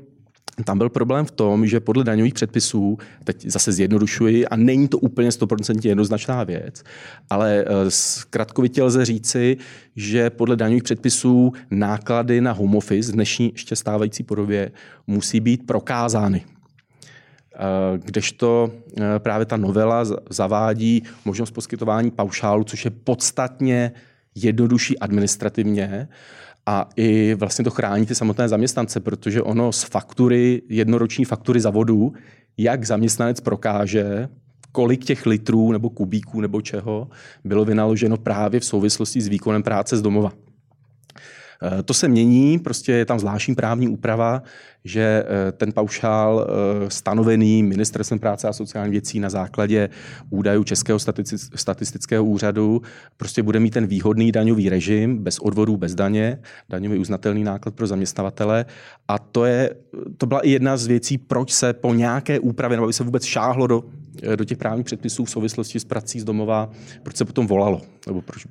[0.64, 4.98] tam byl problém v tom, že podle daňových předpisů, teď zase zjednodušuji, a není to
[4.98, 6.82] úplně 100% jednoznačná věc,
[7.30, 9.56] ale eh, zkratkovitě lze říci,
[9.96, 14.70] že podle daňových předpisů náklady na home office v dnešní ještě stávající podobě
[15.06, 16.44] musí být prokázány.
[17.54, 23.92] Eh, kdežto eh, právě ta novela zavádí možnost poskytování paušálu, což je podstatně
[24.34, 26.08] jednodušší administrativně
[26.66, 31.70] a i vlastně to chrání ty samotné zaměstnance, protože ono z faktury, jednoroční faktury za
[31.70, 32.12] vodu,
[32.58, 34.28] jak zaměstnanec prokáže,
[34.72, 37.08] kolik těch litrů nebo kubíků nebo čeho
[37.44, 40.32] bylo vynaloženo právě v souvislosti s výkonem práce z domova.
[41.64, 44.42] Eh, to se mění, prostě je tam zvláštní právní úprava,
[44.84, 49.88] že eh, ten paušál eh, stanovený Ministerstvem práce a sociálních věcí na základě
[50.30, 50.98] údajů Českého
[51.54, 52.82] statistického úřadu
[53.16, 57.86] prostě bude mít ten výhodný daňový režim bez odvodů, bez daně, daňový uznatelný náklad pro
[57.86, 58.64] zaměstnavatele.
[59.08, 59.70] A to, je,
[60.18, 63.24] to byla i jedna z věcí, proč se po nějaké úpravě, nebo aby se vůbec
[63.24, 63.84] šáhlo do,
[64.36, 66.70] do těch právních předpisů v souvislosti s prací z domova,
[67.02, 68.46] proč se potom volalo, nebo proč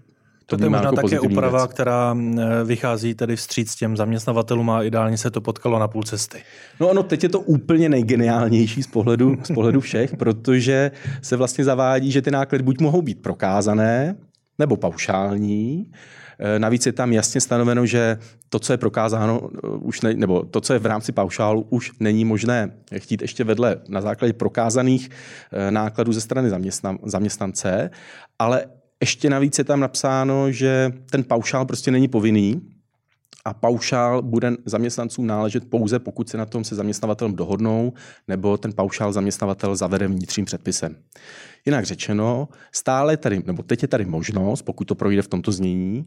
[0.46, 1.72] to, to je možná jako také úprava, věc.
[1.72, 2.18] která
[2.64, 6.38] vychází tedy vstříc těm zaměstnavatelům a ideálně se to potkalo na půl cesty.
[6.80, 11.64] No ano, teď je to úplně nejgeniálnější z pohledu, z pohledu všech, protože se vlastně
[11.64, 14.16] zavádí, že ty náklady buď mohou být prokázané,
[14.60, 15.92] nebo paušální.
[16.40, 18.18] E, navíc je tam jasně stanoveno, že
[18.50, 21.92] to, co je prokázáno, e, už ne, nebo to, co je v rámci paušálu, už
[22.00, 25.10] není možné chtít ještě vedle na základě prokázaných
[25.70, 26.52] nákladů ze strany
[27.04, 27.90] zaměstnance,
[28.40, 28.66] ale
[29.04, 32.62] ještě navíc je tam napsáno, že ten paušál prostě není povinný
[33.46, 37.94] a paušál bude zaměstnancům náležet pouze, pokud se na tom se zaměstnavatelem dohodnou,
[38.28, 40.96] nebo ten paušál zaměstnavatel zavede vnitřním předpisem.
[41.66, 46.06] Jinak řečeno, stále tady, nebo teď je tady možnost, pokud to projde v tomto znění,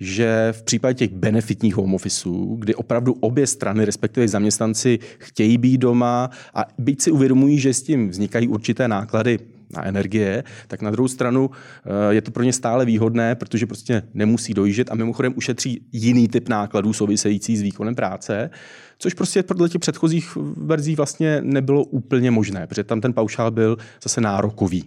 [0.00, 5.78] že v případě těch benefitních home officeů, kdy opravdu obě strany, respektive zaměstnanci, chtějí být
[5.78, 9.38] doma a byť si uvědomují, že s tím vznikají určité náklady
[9.70, 14.02] na energie, tak na druhou stranu eh, je to pro ně stále výhodné, protože prostě
[14.14, 18.50] nemusí dojíždět a mimochodem ušetří jiný typ nákladů související s výkonem práce,
[18.98, 23.76] což prostě podle těch předchozích verzí vlastně nebylo úplně možné, protože tam ten paušál byl
[24.02, 24.84] zase nárokový,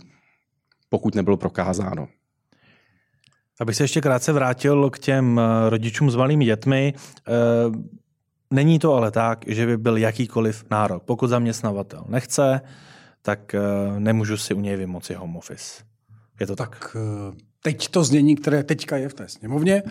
[0.89, 2.07] pokud nebylo prokázáno.
[3.59, 6.93] Abych se ještě krátce vrátil k těm eh, rodičům s malými dětmi.
[7.27, 7.31] Eh,
[8.51, 11.03] není to ale tak, že by byl jakýkoliv nárok.
[11.03, 12.61] Pokud zaměstnavatel nechce,
[13.21, 13.59] tak eh,
[13.99, 15.83] nemůžu si u něj vymoci home office.
[16.39, 16.69] Je to tak?
[16.79, 16.95] tak
[17.63, 19.83] teď to znění, které teďka je v té sněmovně,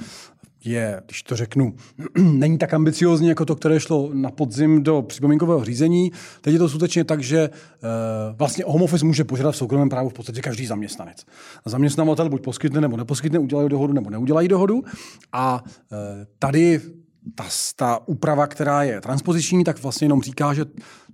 [0.65, 1.75] je, když to řeknu,
[2.23, 6.13] není tak ambiciozní jako to, které šlo na podzim do připomínkového řízení.
[6.41, 7.89] Teď je to skutečně tak, že uh,
[8.37, 11.27] vlastně home office může požádat v soukromém právu v podstatě každý zaměstnanec.
[11.65, 14.83] A zaměstnavatel buď poskytne nebo neposkytne, udělají dohodu nebo neudělají dohodu.
[15.33, 15.99] A uh,
[16.39, 16.81] tady
[17.35, 17.45] ta,
[17.77, 20.65] ta úprava, která je transpoziční, tak vlastně jenom říká, že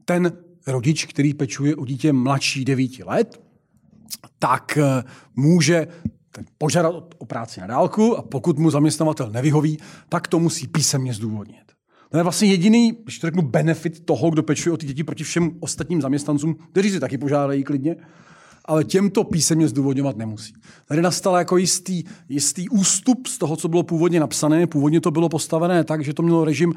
[0.05, 0.33] ten
[0.67, 3.41] rodič, který pečuje o dítě mladší 9 let,
[4.39, 5.87] tak uh, může
[6.59, 11.65] požádat o práci na dálku a pokud mu zaměstnavatel nevyhoví, tak to musí písemně zdůvodnit.
[12.11, 15.25] To je vlastně jediný, když to řeknu, benefit toho, kdo pečuje o ty děti proti
[15.25, 17.97] všem ostatním zaměstnancům, kteří si taky požádají klidně,
[18.65, 20.53] ale těmto písemně zdůvodňovat nemusí.
[20.87, 24.67] Tady nastal jako jistý, jistý ústup z toho, co bylo původně napsané.
[24.67, 26.75] Původně to bylo postavené tak, že to mělo režim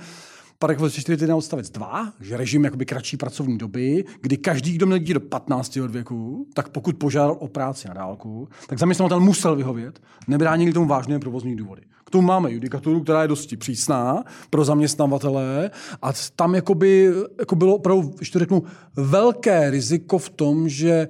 [0.59, 5.13] paragraf 34 odstavec 2, že režim jakoby kratší pracovní doby, kdy každý, kdo měl dítě
[5.13, 10.01] do 15 let věku, tak pokud požádal o práci na dálku, tak zaměstnavatel musel vyhovět,
[10.27, 11.81] nebránili tomu vážné provozní důvody.
[12.05, 17.75] K tomu máme judikaturu, která je dosti přísná pro zaměstnavatele a tam jakoby, jako bylo
[17.75, 18.63] opravdu, když to řeknu,
[18.95, 21.07] velké riziko v tom, že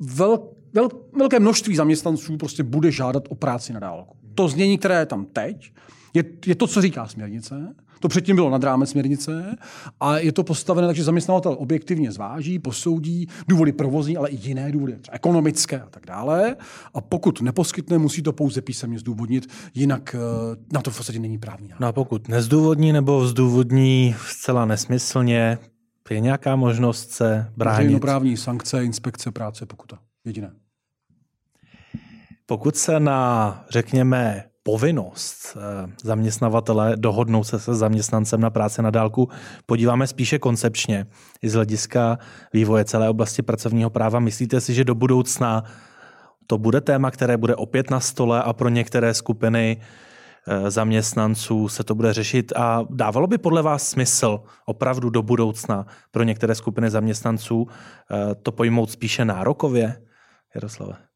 [0.00, 4.16] vel, vel, velké množství zaměstnanců prostě bude žádat o práci na dálku.
[4.34, 5.72] To znění, které je tam teď,
[6.14, 9.56] je, je to, co říká směrnice, to předtím bylo nad rámec směrnice
[10.00, 14.72] a je to postavené tak, že zaměstnavatel objektivně zváží, posoudí důvody provozní, ale i jiné
[14.72, 16.56] důvody, třeba ekonomické a tak dále.
[16.94, 21.38] A pokud neposkytne, musí to pouze písemně zdůvodnit, jinak eh, na to v podstatě není
[21.38, 25.58] právní No a pokud nezdůvodní nebo zdůvodní zcela nesmyslně,
[26.10, 28.00] je nějaká možnost se bránit?
[28.00, 29.98] právní sankce, inspekce práce, pokuta.
[30.24, 30.52] Jediné.
[32.46, 39.28] Pokud se na, řekněme, povinnost eh, zaměstnavatele dohodnout se se zaměstnancem na práci na dálku
[39.66, 41.06] podíváme spíše koncepčně
[41.42, 42.18] i z hlediska
[42.52, 44.20] vývoje celé oblasti pracovního práva.
[44.20, 45.64] Myslíte si, že do budoucna
[46.46, 49.76] to bude téma, které bude opět na stole a pro některé skupiny
[50.46, 55.86] eh, zaměstnanců se to bude řešit a dávalo by podle vás smysl opravdu do budoucna
[56.10, 59.96] pro některé skupiny zaměstnanců eh, to pojmout spíše nárokově?
[60.54, 61.11] Jaroslave.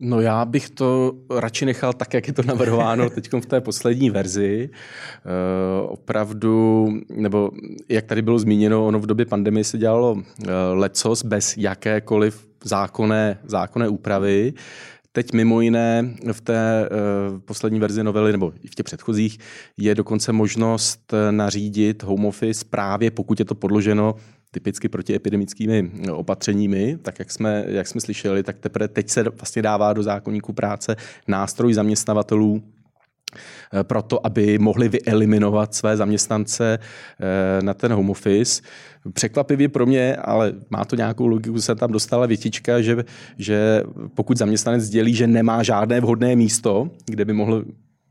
[0.00, 4.10] No já bych to radši nechal tak, jak je to navrhováno teď v té poslední
[4.10, 4.70] verzi.
[4.70, 7.50] E, opravdu, nebo
[7.88, 13.38] jak tady bylo zmíněno, ono v době pandemie se dělalo e, lecos bez jakékoliv zákonné,
[13.44, 14.52] zákonné úpravy.
[15.12, 16.88] Teď mimo jiné v té e,
[17.44, 19.38] poslední verzi novely, nebo i v těch předchozích,
[19.76, 24.14] je dokonce možnost nařídit home office právě pokud je to podloženo
[24.50, 29.92] typicky protiepidemickými opatřeními, tak jak jsme, jak jsme slyšeli, tak teprve teď se vlastně dává
[29.92, 30.96] do zákonníku práce
[31.28, 38.62] nástroj zaměstnavatelů, eh, proto, aby mohli vyeliminovat své zaměstnance eh, na ten home office.
[39.12, 43.04] Překvapivě pro mě, ale má to nějakou logiku, se tam dostala větička, že,
[43.38, 43.82] že
[44.14, 47.64] pokud zaměstnanec sdělí, že nemá žádné vhodné místo, kde by mohl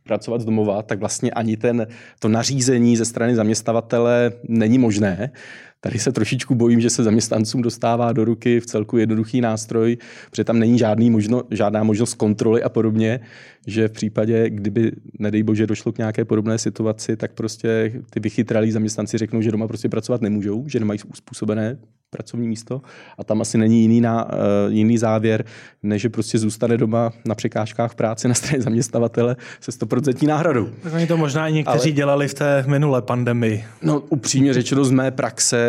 [0.08, 1.88] pracovat z domova, tak vlastně ani ten,
[2.20, 5.32] to nařízení ze strany zaměstnavatele není možné.
[5.80, 9.98] Tady se trošičku bojím, že se zaměstnancům dostává do ruky v celku jednoduchý nástroj,
[10.30, 13.20] protože tam není žádný možno, žádná možnost kontroly a podobně,
[13.68, 18.72] že v případě, kdyby, nedej bože, došlo k nějaké podobné situaci, tak prostě ty vychytralí
[18.72, 21.78] zaměstnanci řeknou, že doma prostě pracovat nemůžou, že nemají uspůsobené
[22.10, 22.82] pracovní místo
[23.18, 25.46] a tam asi není jiný, na, uh, jiný závěr,
[25.84, 30.70] než že prostě zůstane doma na překážkách práce na straně zaměstnavatele se 100% náhradou.
[30.84, 31.92] Tak oni to možná i někteří Ale...
[31.92, 33.66] dělali v té minulé pandemii.
[33.82, 35.67] No upřímně řečeno z mé praxe,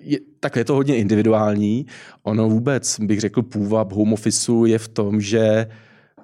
[0.00, 1.86] je, tak je to hodně individuální.
[2.22, 5.66] Ono vůbec, bych řekl, půvab home officeu je v tom, že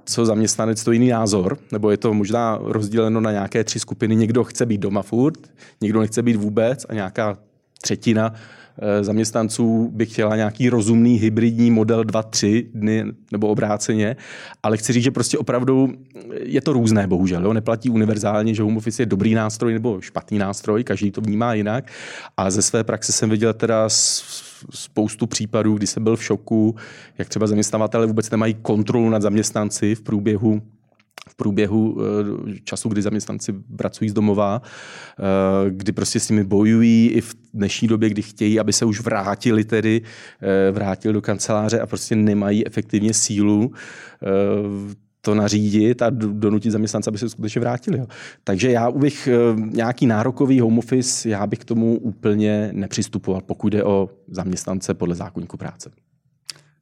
[0.05, 4.17] co zaměstnanec to jiný názor, nebo je to možná rozděleno na nějaké tři skupiny.
[4.17, 5.39] Někdo chce být doma furt,
[5.81, 7.39] někdo nechce být vůbec a nějaká
[7.83, 8.35] třetina
[9.01, 14.17] zaměstnanců by chtěla nějaký rozumný hybridní model 2-3 dny nebo obráceně,
[14.63, 15.93] ale chci říct, že prostě opravdu
[16.43, 17.45] je to různé, bohužel.
[17.45, 17.53] Jo?
[17.53, 21.91] Neplatí univerzálně, že home office je dobrý nástroj nebo špatný nástroj, každý to vnímá jinak.
[22.37, 23.89] A ze své praxe jsem viděl teda
[24.71, 26.75] spoustu případů, kdy jsem byl v šoku,
[27.19, 30.63] jak třeba zaměstnavatele vůbec nemají kontrolu nad zaměstnanci v průběhu
[31.29, 37.09] v průběhu eh, času, kdy zaměstnanci pracují z domova, eh, kdy prostě s nimi bojují
[37.09, 40.03] i v dnešní době, kdy chtějí, aby se už vrátili tedy,
[40.43, 43.73] eh, vrátili do kanceláře a prostě nemají efektivně sílu
[45.21, 48.03] to nařídit a donutit zaměstnance, aby se skutečně vrátili.
[48.45, 53.85] Takže já bych nějaký nárokový home office, já bych k tomu úplně nepřistupoval, pokud jde
[53.85, 55.91] o zaměstnance podle zákonníku práce.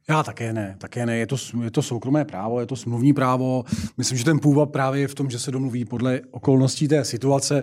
[0.09, 1.17] Já také ne, také ne.
[1.17, 3.65] Je to, je to soukromé právo, je to smluvní právo.
[3.97, 7.63] Myslím, že ten původ právě je v tom, že se domluví podle okolností té situace.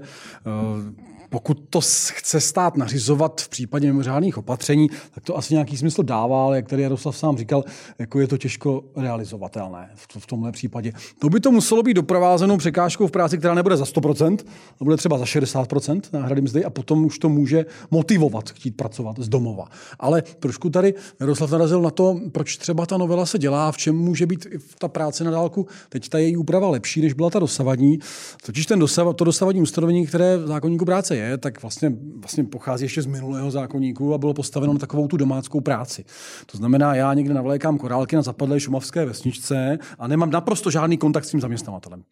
[1.30, 1.80] Pokud to
[2.12, 6.68] chce stát nařizovat v případě mimořádných opatření, tak to asi nějaký smysl dává, ale jak
[6.68, 7.64] tady Jaroslav sám říkal,
[8.00, 10.94] jako je to těžko realizovatelné v, v tomhle případě.
[11.20, 14.38] To by to muselo být doprovázeno překážkou v práci, která nebude za 100%,
[14.82, 19.20] a bude třeba za 60% náhrady mzdy a potom už to může motivovat chtít pracovat
[19.20, 19.66] z domova.
[20.00, 23.96] Ale trošku tady Jaroslav narazil na to, proč třeba ta novela se dělá, v čem
[23.96, 25.68] může být ta práce na dálku.
[25.90, 28.00] Teď ta její úprava lepší, než byla ta dosavadní.
[28.46, 32.86] Totiž ten dosav, to dosavadní ustanovení, které v zákonníku práce je, tak vlastně, vlastně pochází
[32.86, 36.06] ještě z minulého zákonníku a bylo postaveno na takovou tu domáckou práci.
[36.46, 41.26] To znamená, já někde navlékám korálky na zapadlé šumavské vesničce a nemám naprosto žádný kontakt
[41.26, 42.04] s tím zaměstnavatelem.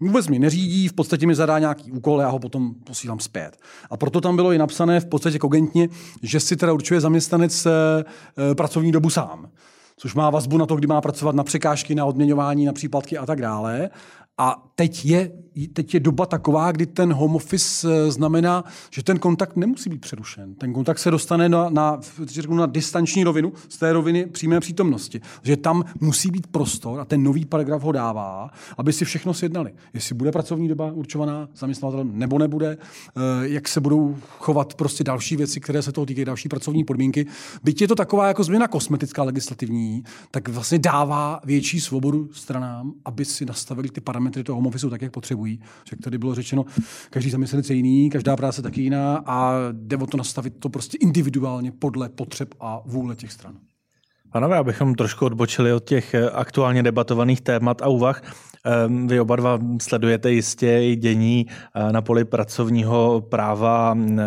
[0.00, 3.56] Vůbec mi neřídí, v podstatě mi zadá nějaký úkol, já ho potom posílám zpět.
[3.90, 5.88] A proto tam bylo i napsané v podstatě kogentně,
[6.22, 7.70] že si teda určuje zaměstnanec e,
[8.54, 9.48] pracovní dobu sám
[9.96, 13.26] což má vazbu na to, kdy má pracovat na překážky, na odměňování, na příplatky a
[13.26, 13.90] tak dále.
[14.38, 15.32] A teď je,
[15.72, 20.00] teď je doba taková, kdy ten home office eh, znamená, že ten kontakt nemusí být
[20.00, 20.54] přerušen.
[20.54, 22.00] Ten kontakt se dostane na, na,
[22.48, 25.20] na distanční rovinu z té roviny přímé přítomnosti.
[25.42, 29.72] Že tam musí být prostor a ten nový paragraf ho dává, aby si všechno sjednali.
[29.94, 35.36] Jestli bude pracovní doba určovaná zaměstnavatelem nebo nebude, eh, jak se budou chovat prostě další
[35.36, 37.26] věci, které se toho týkají, další pracovní podmínky.
[37.64, 43.24] Byť je to taková jako změna kosmetická legislativní, tak vlastně dává větší svobodu stranám, aby
[43.24, 45.41] si nastavili ty parametry toho home tak, jak potřebují.
[45.92, 46.64] Jak tady bylo řečeno,
[47.10, 50.98] každý zaměstnanec je jiný, každá práce taky jiná a jde o to nastavit to prostě
[51.00, 53.54] individuálně podle potřeb a vůle těch stran.
[54.32, 58.22] Panové, abychom trošku odbočili od těch eh, aktuálně debatovaných témat a úvah,
[58.64, 64.22] ehm, vy oba dva sledujete jistě i dění eh, na poli pracovního práva eh,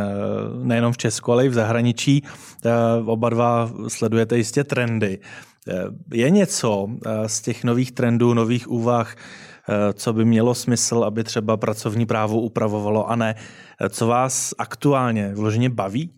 [0.63, 2.23] nejenom v Česku, ale i v zahraničí.
[3.05, 5.19] Oba dva sledujete jistě trendy.
[6.13, 6.87] Je něco
[7.27, 9.15] z těch nových trendů, nových úvah,
[9.93, 13.35] co by mělo smysl, aby třeba pracovní právo upravovalo a ne,
[13.81, 16.11] eh, co vás aktuálně vloženě baví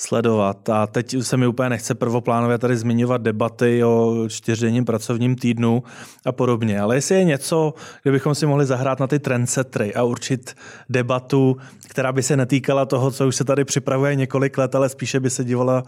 [0.00, 0.68] sledovat.
[0.68, 5.82] A teď se mi úplně nechce prvoplánově tady zmiňovat debaty o čtyřdenním pracovním týdnu
[6.26, 6.80] a podobně.
[6.80, 10.56] Ale jestli je něco, kde bychom si mohli zahrát na ty trendsetry a určit
[10.88, 11.56] debatu,
[11.88, 15.30] která by se netýkala toho, co už se tady připravuje několik let, ale spíše by
[15.30, 15.82] se dívala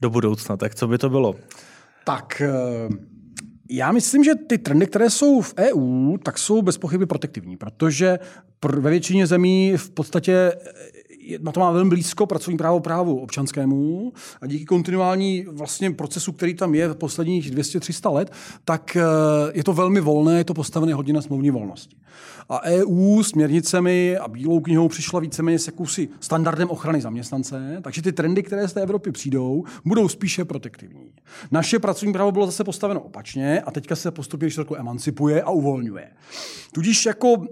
[0.00, 0.56] do budoucna.
[0.56, 1.34] Tak co by to bylo?
[2.04, 2.50] Tak eh,
[3.70, 8.18] já myslím, že ty trendy, které jsou v EU, tak jsou bez pochyby protektivní, protože
[8.78, 10.52] ve většině zemí v podstatě
[11.42, 16.54] na to má velmi blízko pracovní právo právu občanskému a díky kontinuální vlastně procesu, který
[16.54, 18.32] tam je posledních 200-300 let,
[18.64, 19.02] tak eh,
[19.52, 21.96] je to velmi volné, je to postavené hodně na smluvní volnosti.
[22.48, 28.12] A EU směrnicemi a bílou knihou přišla víceméně s jakousi standardem ochrany zaměstnance, takže ty
[28.12, 31.12] trendy, které z té Evropy přijdou, budou spíše protektivní.
[31.50, 36.08] Naše pracovní právo bylo zase postaveno opačně a teďka se postupně emancipuje a uvolňuje.
[36.72, 37.46] Tudíž jako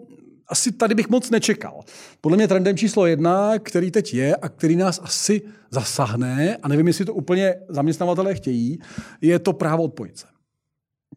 [0.48, 1.80] asi tady bych moc nečekal.
[2.20, 6.86] Podle mě trendem číslo jedna, který teď je a který nás asi zasahne, a nevím,
[6.86, 8.78] jestli to úplně zaměstnavatelé chtějí,
[9.20, 10.26] je to právo odpojit se.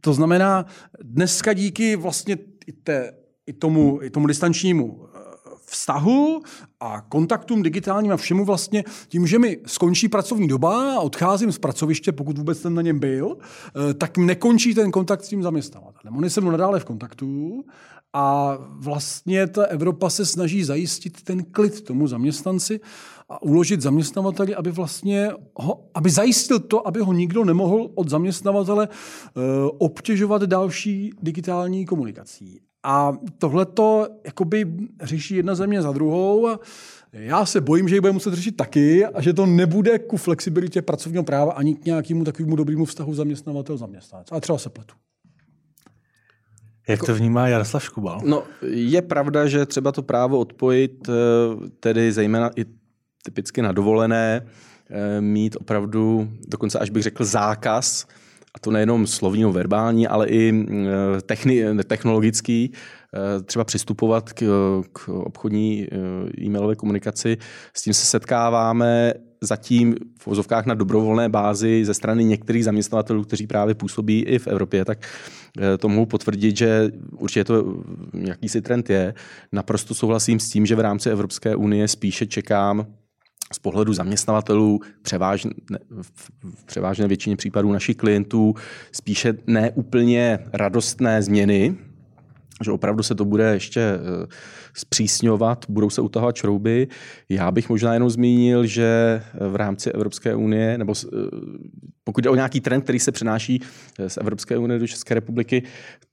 [0.02, 0.66] To znamená,
[1.04, 3.14] dneska díky vlastně i, té,
[3.46, 5.20] i, tomu, i tomu distančnímu eh,
[5.66, 6.42] vztahu
[6.80, 11.58] a kontaktům digitálním a všemu vlastně tím, že mi skončí pracovní doba a odcházím z
[11.58, 16.18] pracoviště, pokud vůbec jsem na něm byl, eh, tak nekončí ten kontakt s tím zaměstnavatelem.
[16.18, 17.64] Oni se mnou nadále v kontaktu
[18.14, 22.80] a vlastně ta Evropa se snaží zajistit ten klid tomu zaměstnanci
[23.30, 28.88] a uložit zaměstnavateli, aby vlastně ho, aby zajistil to, aby ho nikdo nemohl od zaměstnavatele
[28.88, 29.44] uh,
[29.78, 32.62] obtěžovat další digitální komunikací.
[32.84, 34.08] A tohle to
[35.04, 36.60] řeší jedna země za druhou a
[37.14, 40.82] já se bojím, že ji bude muset řešit taky a že to nebude ku flexibilitě
[40.82, 44.28] pracovního práva ani k nějakému takovému dobrému vztahu zaměstnavatel-zaměstnanec.
[44.32, 44.94] Ale třeba se pletu.
[46.92, 48.22] Jak to vnímá Jaroslav Škubal?
[48.26, 51.14] No, je pravda, že třeba to právo odpojit, eh,
[51.80, 52.66] tedy zejména i
[53.24, 54.46] typicky na dovolené,
[54.90, 58.06] eh, mít opravdu, dokonce až bych řekl zákaz,
[58.56, 62.72] a to nejenom slovní, verbální, ale i eh, techni, technologický,
[63.46, 64.44] třeba přistupovat k,
[64.94, 65.88] k obchodní
[66.42, 67.38] e-mailové komunikaci.
[67.74, 73.48] S tím se setkáváme zatím v vozovkách na dobrovolné bázi ze strany některých zaměstnavatelů, kteří
[73.48, 75.08] právě působí i v Evropě, tak
[75.60, 79.14] eh, to mohu potvrdit, že určitě to jakýsi trend je.
[79.52, 82.88] Naprosto souhlasím s tím, že v rámci Evropské unie spíše čekám
[83.54, 85.52] z pohledu zaměstnavatelů, převážně,
[86.02, 88.56] v převážné většině případů našich klientů,
[88.92, 91.76] spíše neúplně radostné změny,
[92.64, 94.28] že opravdu se to bude ještě eh,
[94.74, 96.88] zpřísňovat, budou se utahovat šrouby.
[97.30, 100.94] Já bych možná jenom zmínil, že v rámci Evropské unie, nebo
[102.04, 103.62] pokud jde o nějaký trend, který se přenáší
[104.08, 105.64] z Evropské unie do České republiky,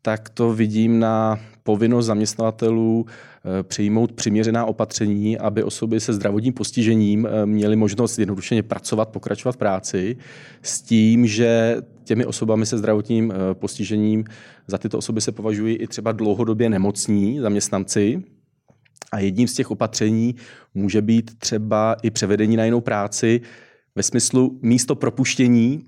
[0.02, 7.26] tak to vidím na povinnost zaměstnavatelů eh, přijmout přiměřená opatření, aby osoby se zdravotním postižením
[7.26, 10.16] eh, měly možnost jednoduše pracovat, pokračovat v práci,
[10.62, 14.24] s tím, že těmi osobami se zdravotním eh, postižením
[14.66, 18.22] za tyto osoby se považují i třeba dlouhodobě nemocní zaměstnanci.
[19.12, 20.34] A jedním z těch opatření
[20.74, 23.40] může být třeba i převedení na jinou práci
[23.94, 25.86] ve smyslu místo propuštění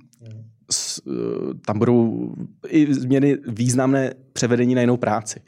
[1.67, 2.31] tam budou
[2.69, 5.41] i změny významné převedení na jinou práci.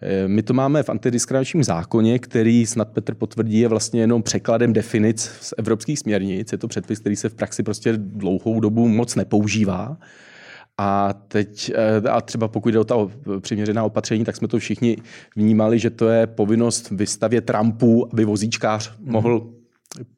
[0.00, 4.72] Eh, my to máme v antidiskriminačním zákoně, který snad Petr potvrdí, je vlastně jenom překladem
[4.72, 6.52] definic z evropských směrnic.
[6.52, 9.96] Je to předpis, který se v praxi prostě dlouhou dobu moc nepoužívá.
[10.78, 12.94] A teď, eh, a třeba pokud jde o ta
[13.40, 14.96] přiměřená opatření, tak jsme to všichni
[15.36, 19.55] vnímali, že to je povinnost vystavět rampu, aby vozíčkář mohl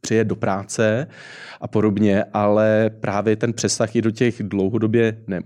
[0.01, 1.07] přijet do práce
[1.61, 5.41] a podobně, ale právě ten přesah i do těch dlouhodobě ne,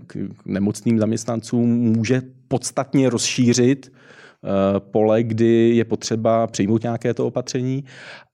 [0.45, 7.83] nemocným zaměstnancům může podstatně rozšířit uh, pole, kdy je potřeba přijmout nějaké to opatření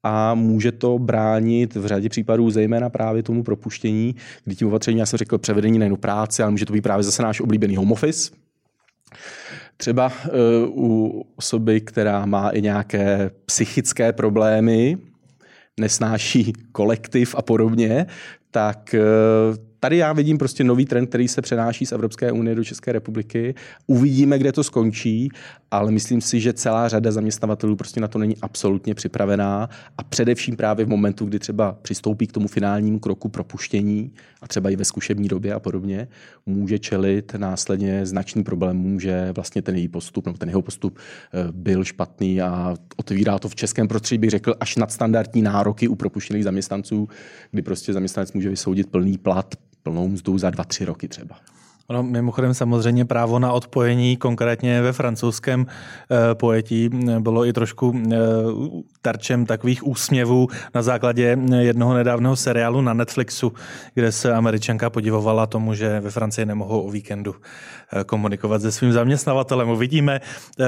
[0.04, 5.06] a může to bránit v řadě případů zejména právě tomu propuštění, kdy tím opatřením, já
[5.06, 7.92] jsem řekl, převedení na jinou práci, ale může to být právě zase náš oblíbený home
[7.92, 8.32] office,
[9.78, 10.12] Třeba
[10.66, 14.98] uh, u osoby, která má i nějaké psychické problémy,
[15.80, 18.06] nesnáší kolektiv a podobně,
[18.52, 22.64] tak eh, tady já vidím prostě nový trend, který se přenáší z Evropské unie do
[22.64, 23.56] České republiky.
[23.88, 25.30] Uvidíme, kde to skončí,
[25.72, 30.56] ale myslím si, že celá řada zaměstnavatelů prostě na to není absolutně připravená a především
[30.56, 34.12] právě v momentu, kdy třeba přistoupí k tomu finálnímu kroku propuštění
[34.42, 36.08] a třeba i ve zkušební době a podobně,
[36.46, 41.48] může čelit následně značný problémům, že vlastně ten její postup nebo ten jeho postup eh,
[41.52, 46.44] byl špatný a otevírá to v českém prostředí, bych řekl, až nadstandardní nároky u propuštěných
[46.44, 47.10] zaměstnanců,
[47.52, 51.40] kdy prostě zaměstnanec může vysoudit plný plat plnou mzdu za dva, tři roky třeba.
[51.90, 58.18] Ono mimochodem samozřejmě právo na odpojení, konkrétně ve francouzském e, pojetí, bylo i trošku e,
[59.02, 63.54] terčem takových úsměvů na základě jednoho nedávného seriálu na Netflixu,
[63.94, 67.36] kde se američanka podivovala tomu, že ve Francii nemohou o víkendu
[68.06, 69.70] komunikovat se svým zaměstnavatelem.
[69.70, 70.22] Uvidíme,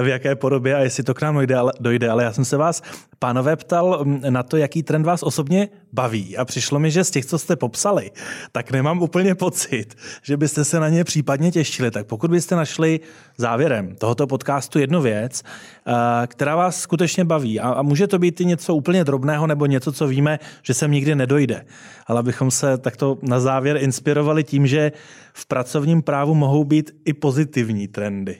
[0.03, 2.09] v jaké podobě a jestli to k nám dojde, ale, dojde.
[2.09, 2.81] ale já jsem se vás,
[3.19, 7.25] pánové, ptal na to, jaký trend vás osobně baví a přišlo mi, že z těch,
[7.25, 8.11] co jste popsali,
[8.51, 11.91] tak nemám úplně pocit, že byste se na ně případně těšili.
[11.91, 12.99] Tak pokud byste našli
[13.37, 18.45] závěrem tohoto podcastu jednu věc, eh, která vás skutečně baví, a může to být i
[18.45, 21.65] něco úplně drobného nebo něco, co víme, že sem nikdy nedojde,
[22.07, 24.91] ale abychom se takto na závěr inspirovali tím, že
[25.33, 28.37] v pracovním právu mohou být i pozitivní trendy.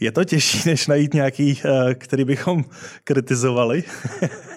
[0.00, 2.64] Je to těžší, než najít nějaký, eh, který bychom
[3.04, 3.84] kritizovali?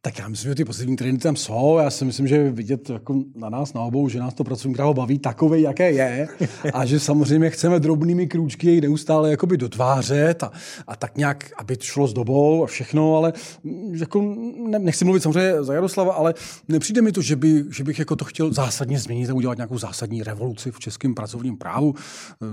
[0.00, 1.78] Tak já myslím, že ty pozitivní trendy tam jsou.
[1.78, 4.94] Já si myslím, že vidět jako na nás na obou, že nás to pracovní právo
[4.94, 6.28] baví takové, jaké je.
[6.72, 10.52] A že samozřejmě chceme drobnými krůčky jej neustále jakoby dotvářet a,
[10.86, 13.32] a tak nějak, aby to šlo s dobou a všechno, ale
[13.64, 14.36] mm, jako
[14.68, 16.34] ne, nechci mluvit samozřejmě za Jaroslava, ale
[16.68, 19.78] nepřijde mi to, že, by, že bych jako to chtěl zásadně změnit a udělat nějakou
[19.78, 21.94] zásadní revoluci v českém pracovním právu.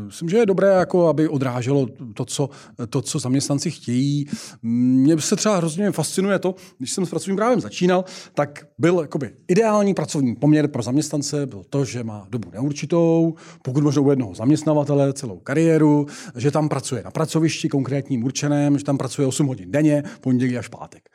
[0.05, 2.49] Myslím, že je dobré, jako aby odráželo to, co,
[2.89, 4.25] to, co zaměstnanci chtějí.
[4.63, 9.31] Mně se třeba hrozně fascinuje to, když jsem s pracovním právem začínal, tak byl jakoby
[9.47, 14.35] ideální pracovní poměr pro zaměstnance byl to, že má dobu neurčitou, pokud možno u jednoho
[14.35, 16.05] zaměstnavatele celou kariéru,
[16.35, 20.67] že tam pracuje na pracovišti konkrétním určeném, že tam pracuje 8 hodin denně, pondělí až
[20.67, 21.09] pátek.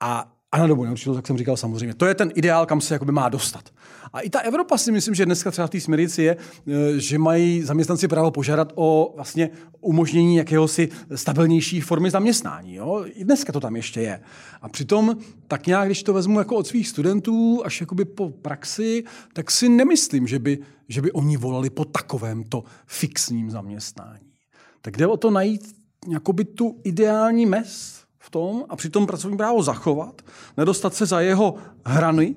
[0.00, 1.94] A a na dobu neurčitou, tak jsem říkal samozřejmě.
[1.94, 3.70] To je ten ideál, kam se jakoby má dostat.
[4.12, 6.36] A i ta Evropa si myslím, že dneska třeba v té směrnici je,
[6.66, 12.74] e, že mají zaměstnanci právo požádat o vlastně umožnění jakéhosi stabilnější formy zaměstnání.
[12.74, 13.04] Jo?
[13.06, 14.20] I dneska to tam ještě je.
[14.62, 15.16] A přitom
[15.48, 19.68] tak nějak, když to vezmu jako od svých studentů až jakoby po praxi, tak si
[19.68, 24.32] nemyslím, že by, že by oni volali po takovémto fixním zaměstnání.
[24.80, 25.76] Tak jde o to najít
[26.08, 30.22] jakoby tu ideální mez, v tom a přitom pracovní právo zachovat,
[30.56, 31.54] nedostat se za jeho
[31.84, 32.36] hrany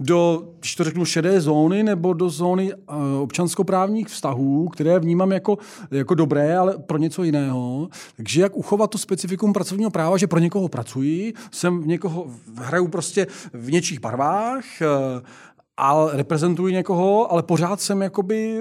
[0.00, 5.58] do, když to řeknu, šedé zóny nebo do zóny uh, občanskoprávních vztahů, které vnímám jako,
[5.90, 7.88] jako dobré, ale pro něco jiného.
[8.16, 12.26] Takže jak uchovat to specifikum pracovního práva, že pro někoho pracuji, jsem v někoho,
[12.56, 15.22] hraju prostě v něčích barvách, uh,
[15.80, 18.58] ale reprezentuji někoho, ale pořád jsem jakoby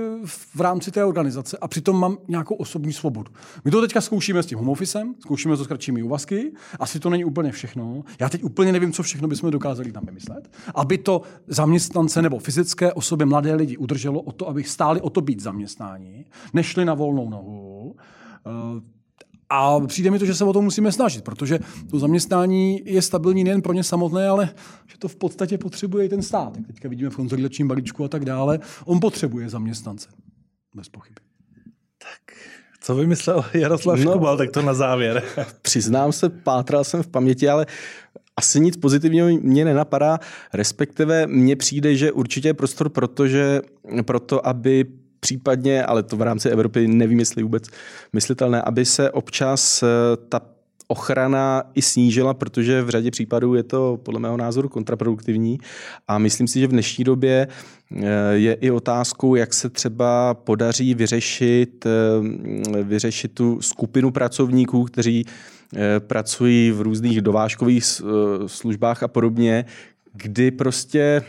[0.55, 3.31] v rámci té organizace a přitom mám nějakou osobní svobodu.
[3.65, 7.09] My to teďka zkoušíme s tím home officem, zkoušíme to s kratšími úvazky, asi to
[7.09, 8.03] není úplně všechno.
[8.19, 12.93] Já teď úplně nevím, co všechno bychom dokázali tam vymyslet, aby to zaměstnance nebo fyzické
[12.93, 17.29] osoby, mladé lidi udrželo o to, aby stáli o to být zaměstnáni, nešli na volnou
[17.29, 17.95] nohu.
[19.49, 23.43] A přijde mi to, že se o to musíme snažit, protože to zaměstnání je stabilní
[23.43, 24.49] nejen pro ně samotné, ale
[24.87, 26.57] že to v podstatě potřebuje i ten stát.
[26.57, 28.59] Jak teďka vidíme v konsolidačním balíčku a tak dále.
[28.85, 30.09] On potřebuje zaměstnance.
[30.75, 31.19] Bez pochyby.
[31.97, 32.37] Tak,
[32.81, 35.23] co vymyslel Jaroslav no, Škubal, tak to na závěr.
[35.61, 37.65] Přiznám se, pátral jsem v paměti, ale
[38.37, 40.19] asi nic pozitivního mě nenapadá,
[40.53, 43.61] respektive mně přijde, že určitě je prostor protože,
[44.05, 44.85] proto, aby
[45.19, 47.63] případně, ale to v rámci Evropy nevím, jestli vůbec
[48.13, 49.87] myslitelné, aby se občas eh,
[50.29, 50.41] ta
[50.87, 55.59] ochrana i snížila, protože v řadě případů je to podle mého názoru kontraproduktivní.
[56.07, 60.93] A myslím si, že v dnešní době eh, je i otázkou, jak se třeba podaří
[60.93, 65.25] vyřešit, eh, vyřešit tu skupinu pracovníků, kteří
[65.99, 67.83] pracují v různých dovážkových
[68.47, 69.65] službách a podobně,
[70.13, 71.23] kdy prostě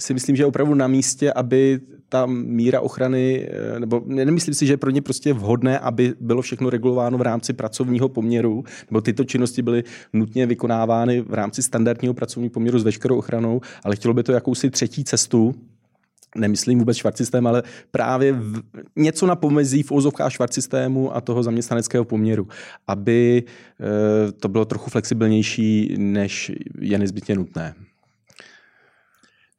[0.00, 4.66] si myslím, že je opravdu na místě, aby ta míra ochrany, eh, nebo nemyslím si,
[4.66, 9.00] že je pro ně prostě vhodné, aby bylo všechno regulováno v rámci pracovního poměru, nebo
[9.00, 14.14] tyto činnosti byly nutně vykonávány v rámci standardního pracovního poměru s veškerou ochranou, ale chtělo
[14.14, 15.54] by to jakousi třetí cestu,
[16.36, 18.62] nemyslím vůbec švart systém, ale právě v,
[18.96, 22.48] něco na pomezí v úzovkách švart systému a toho zaměstnaneckého poměru,
[22.86, 27.74] aby e, to bylo trochu flexibilnější, než je nezbytně nutné.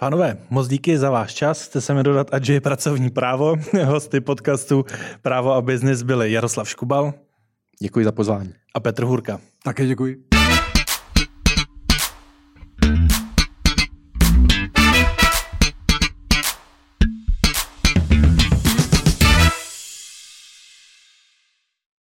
[0.03, 1.67] Pánové, moc díky za váš čas.
[1.67, 3.55] Chce se mi dodat, ať je pracovní právo.
[3.85, 4.85] Hosty podcastu
[5.21, 7.13] Právo a biznis byli Jaroslav Škubal.
[7.81, 8.53] Děkuji za pozvání.
[8.73, 9.39] A Petr Hurka.
[9.63, 10.32] Také děkuji.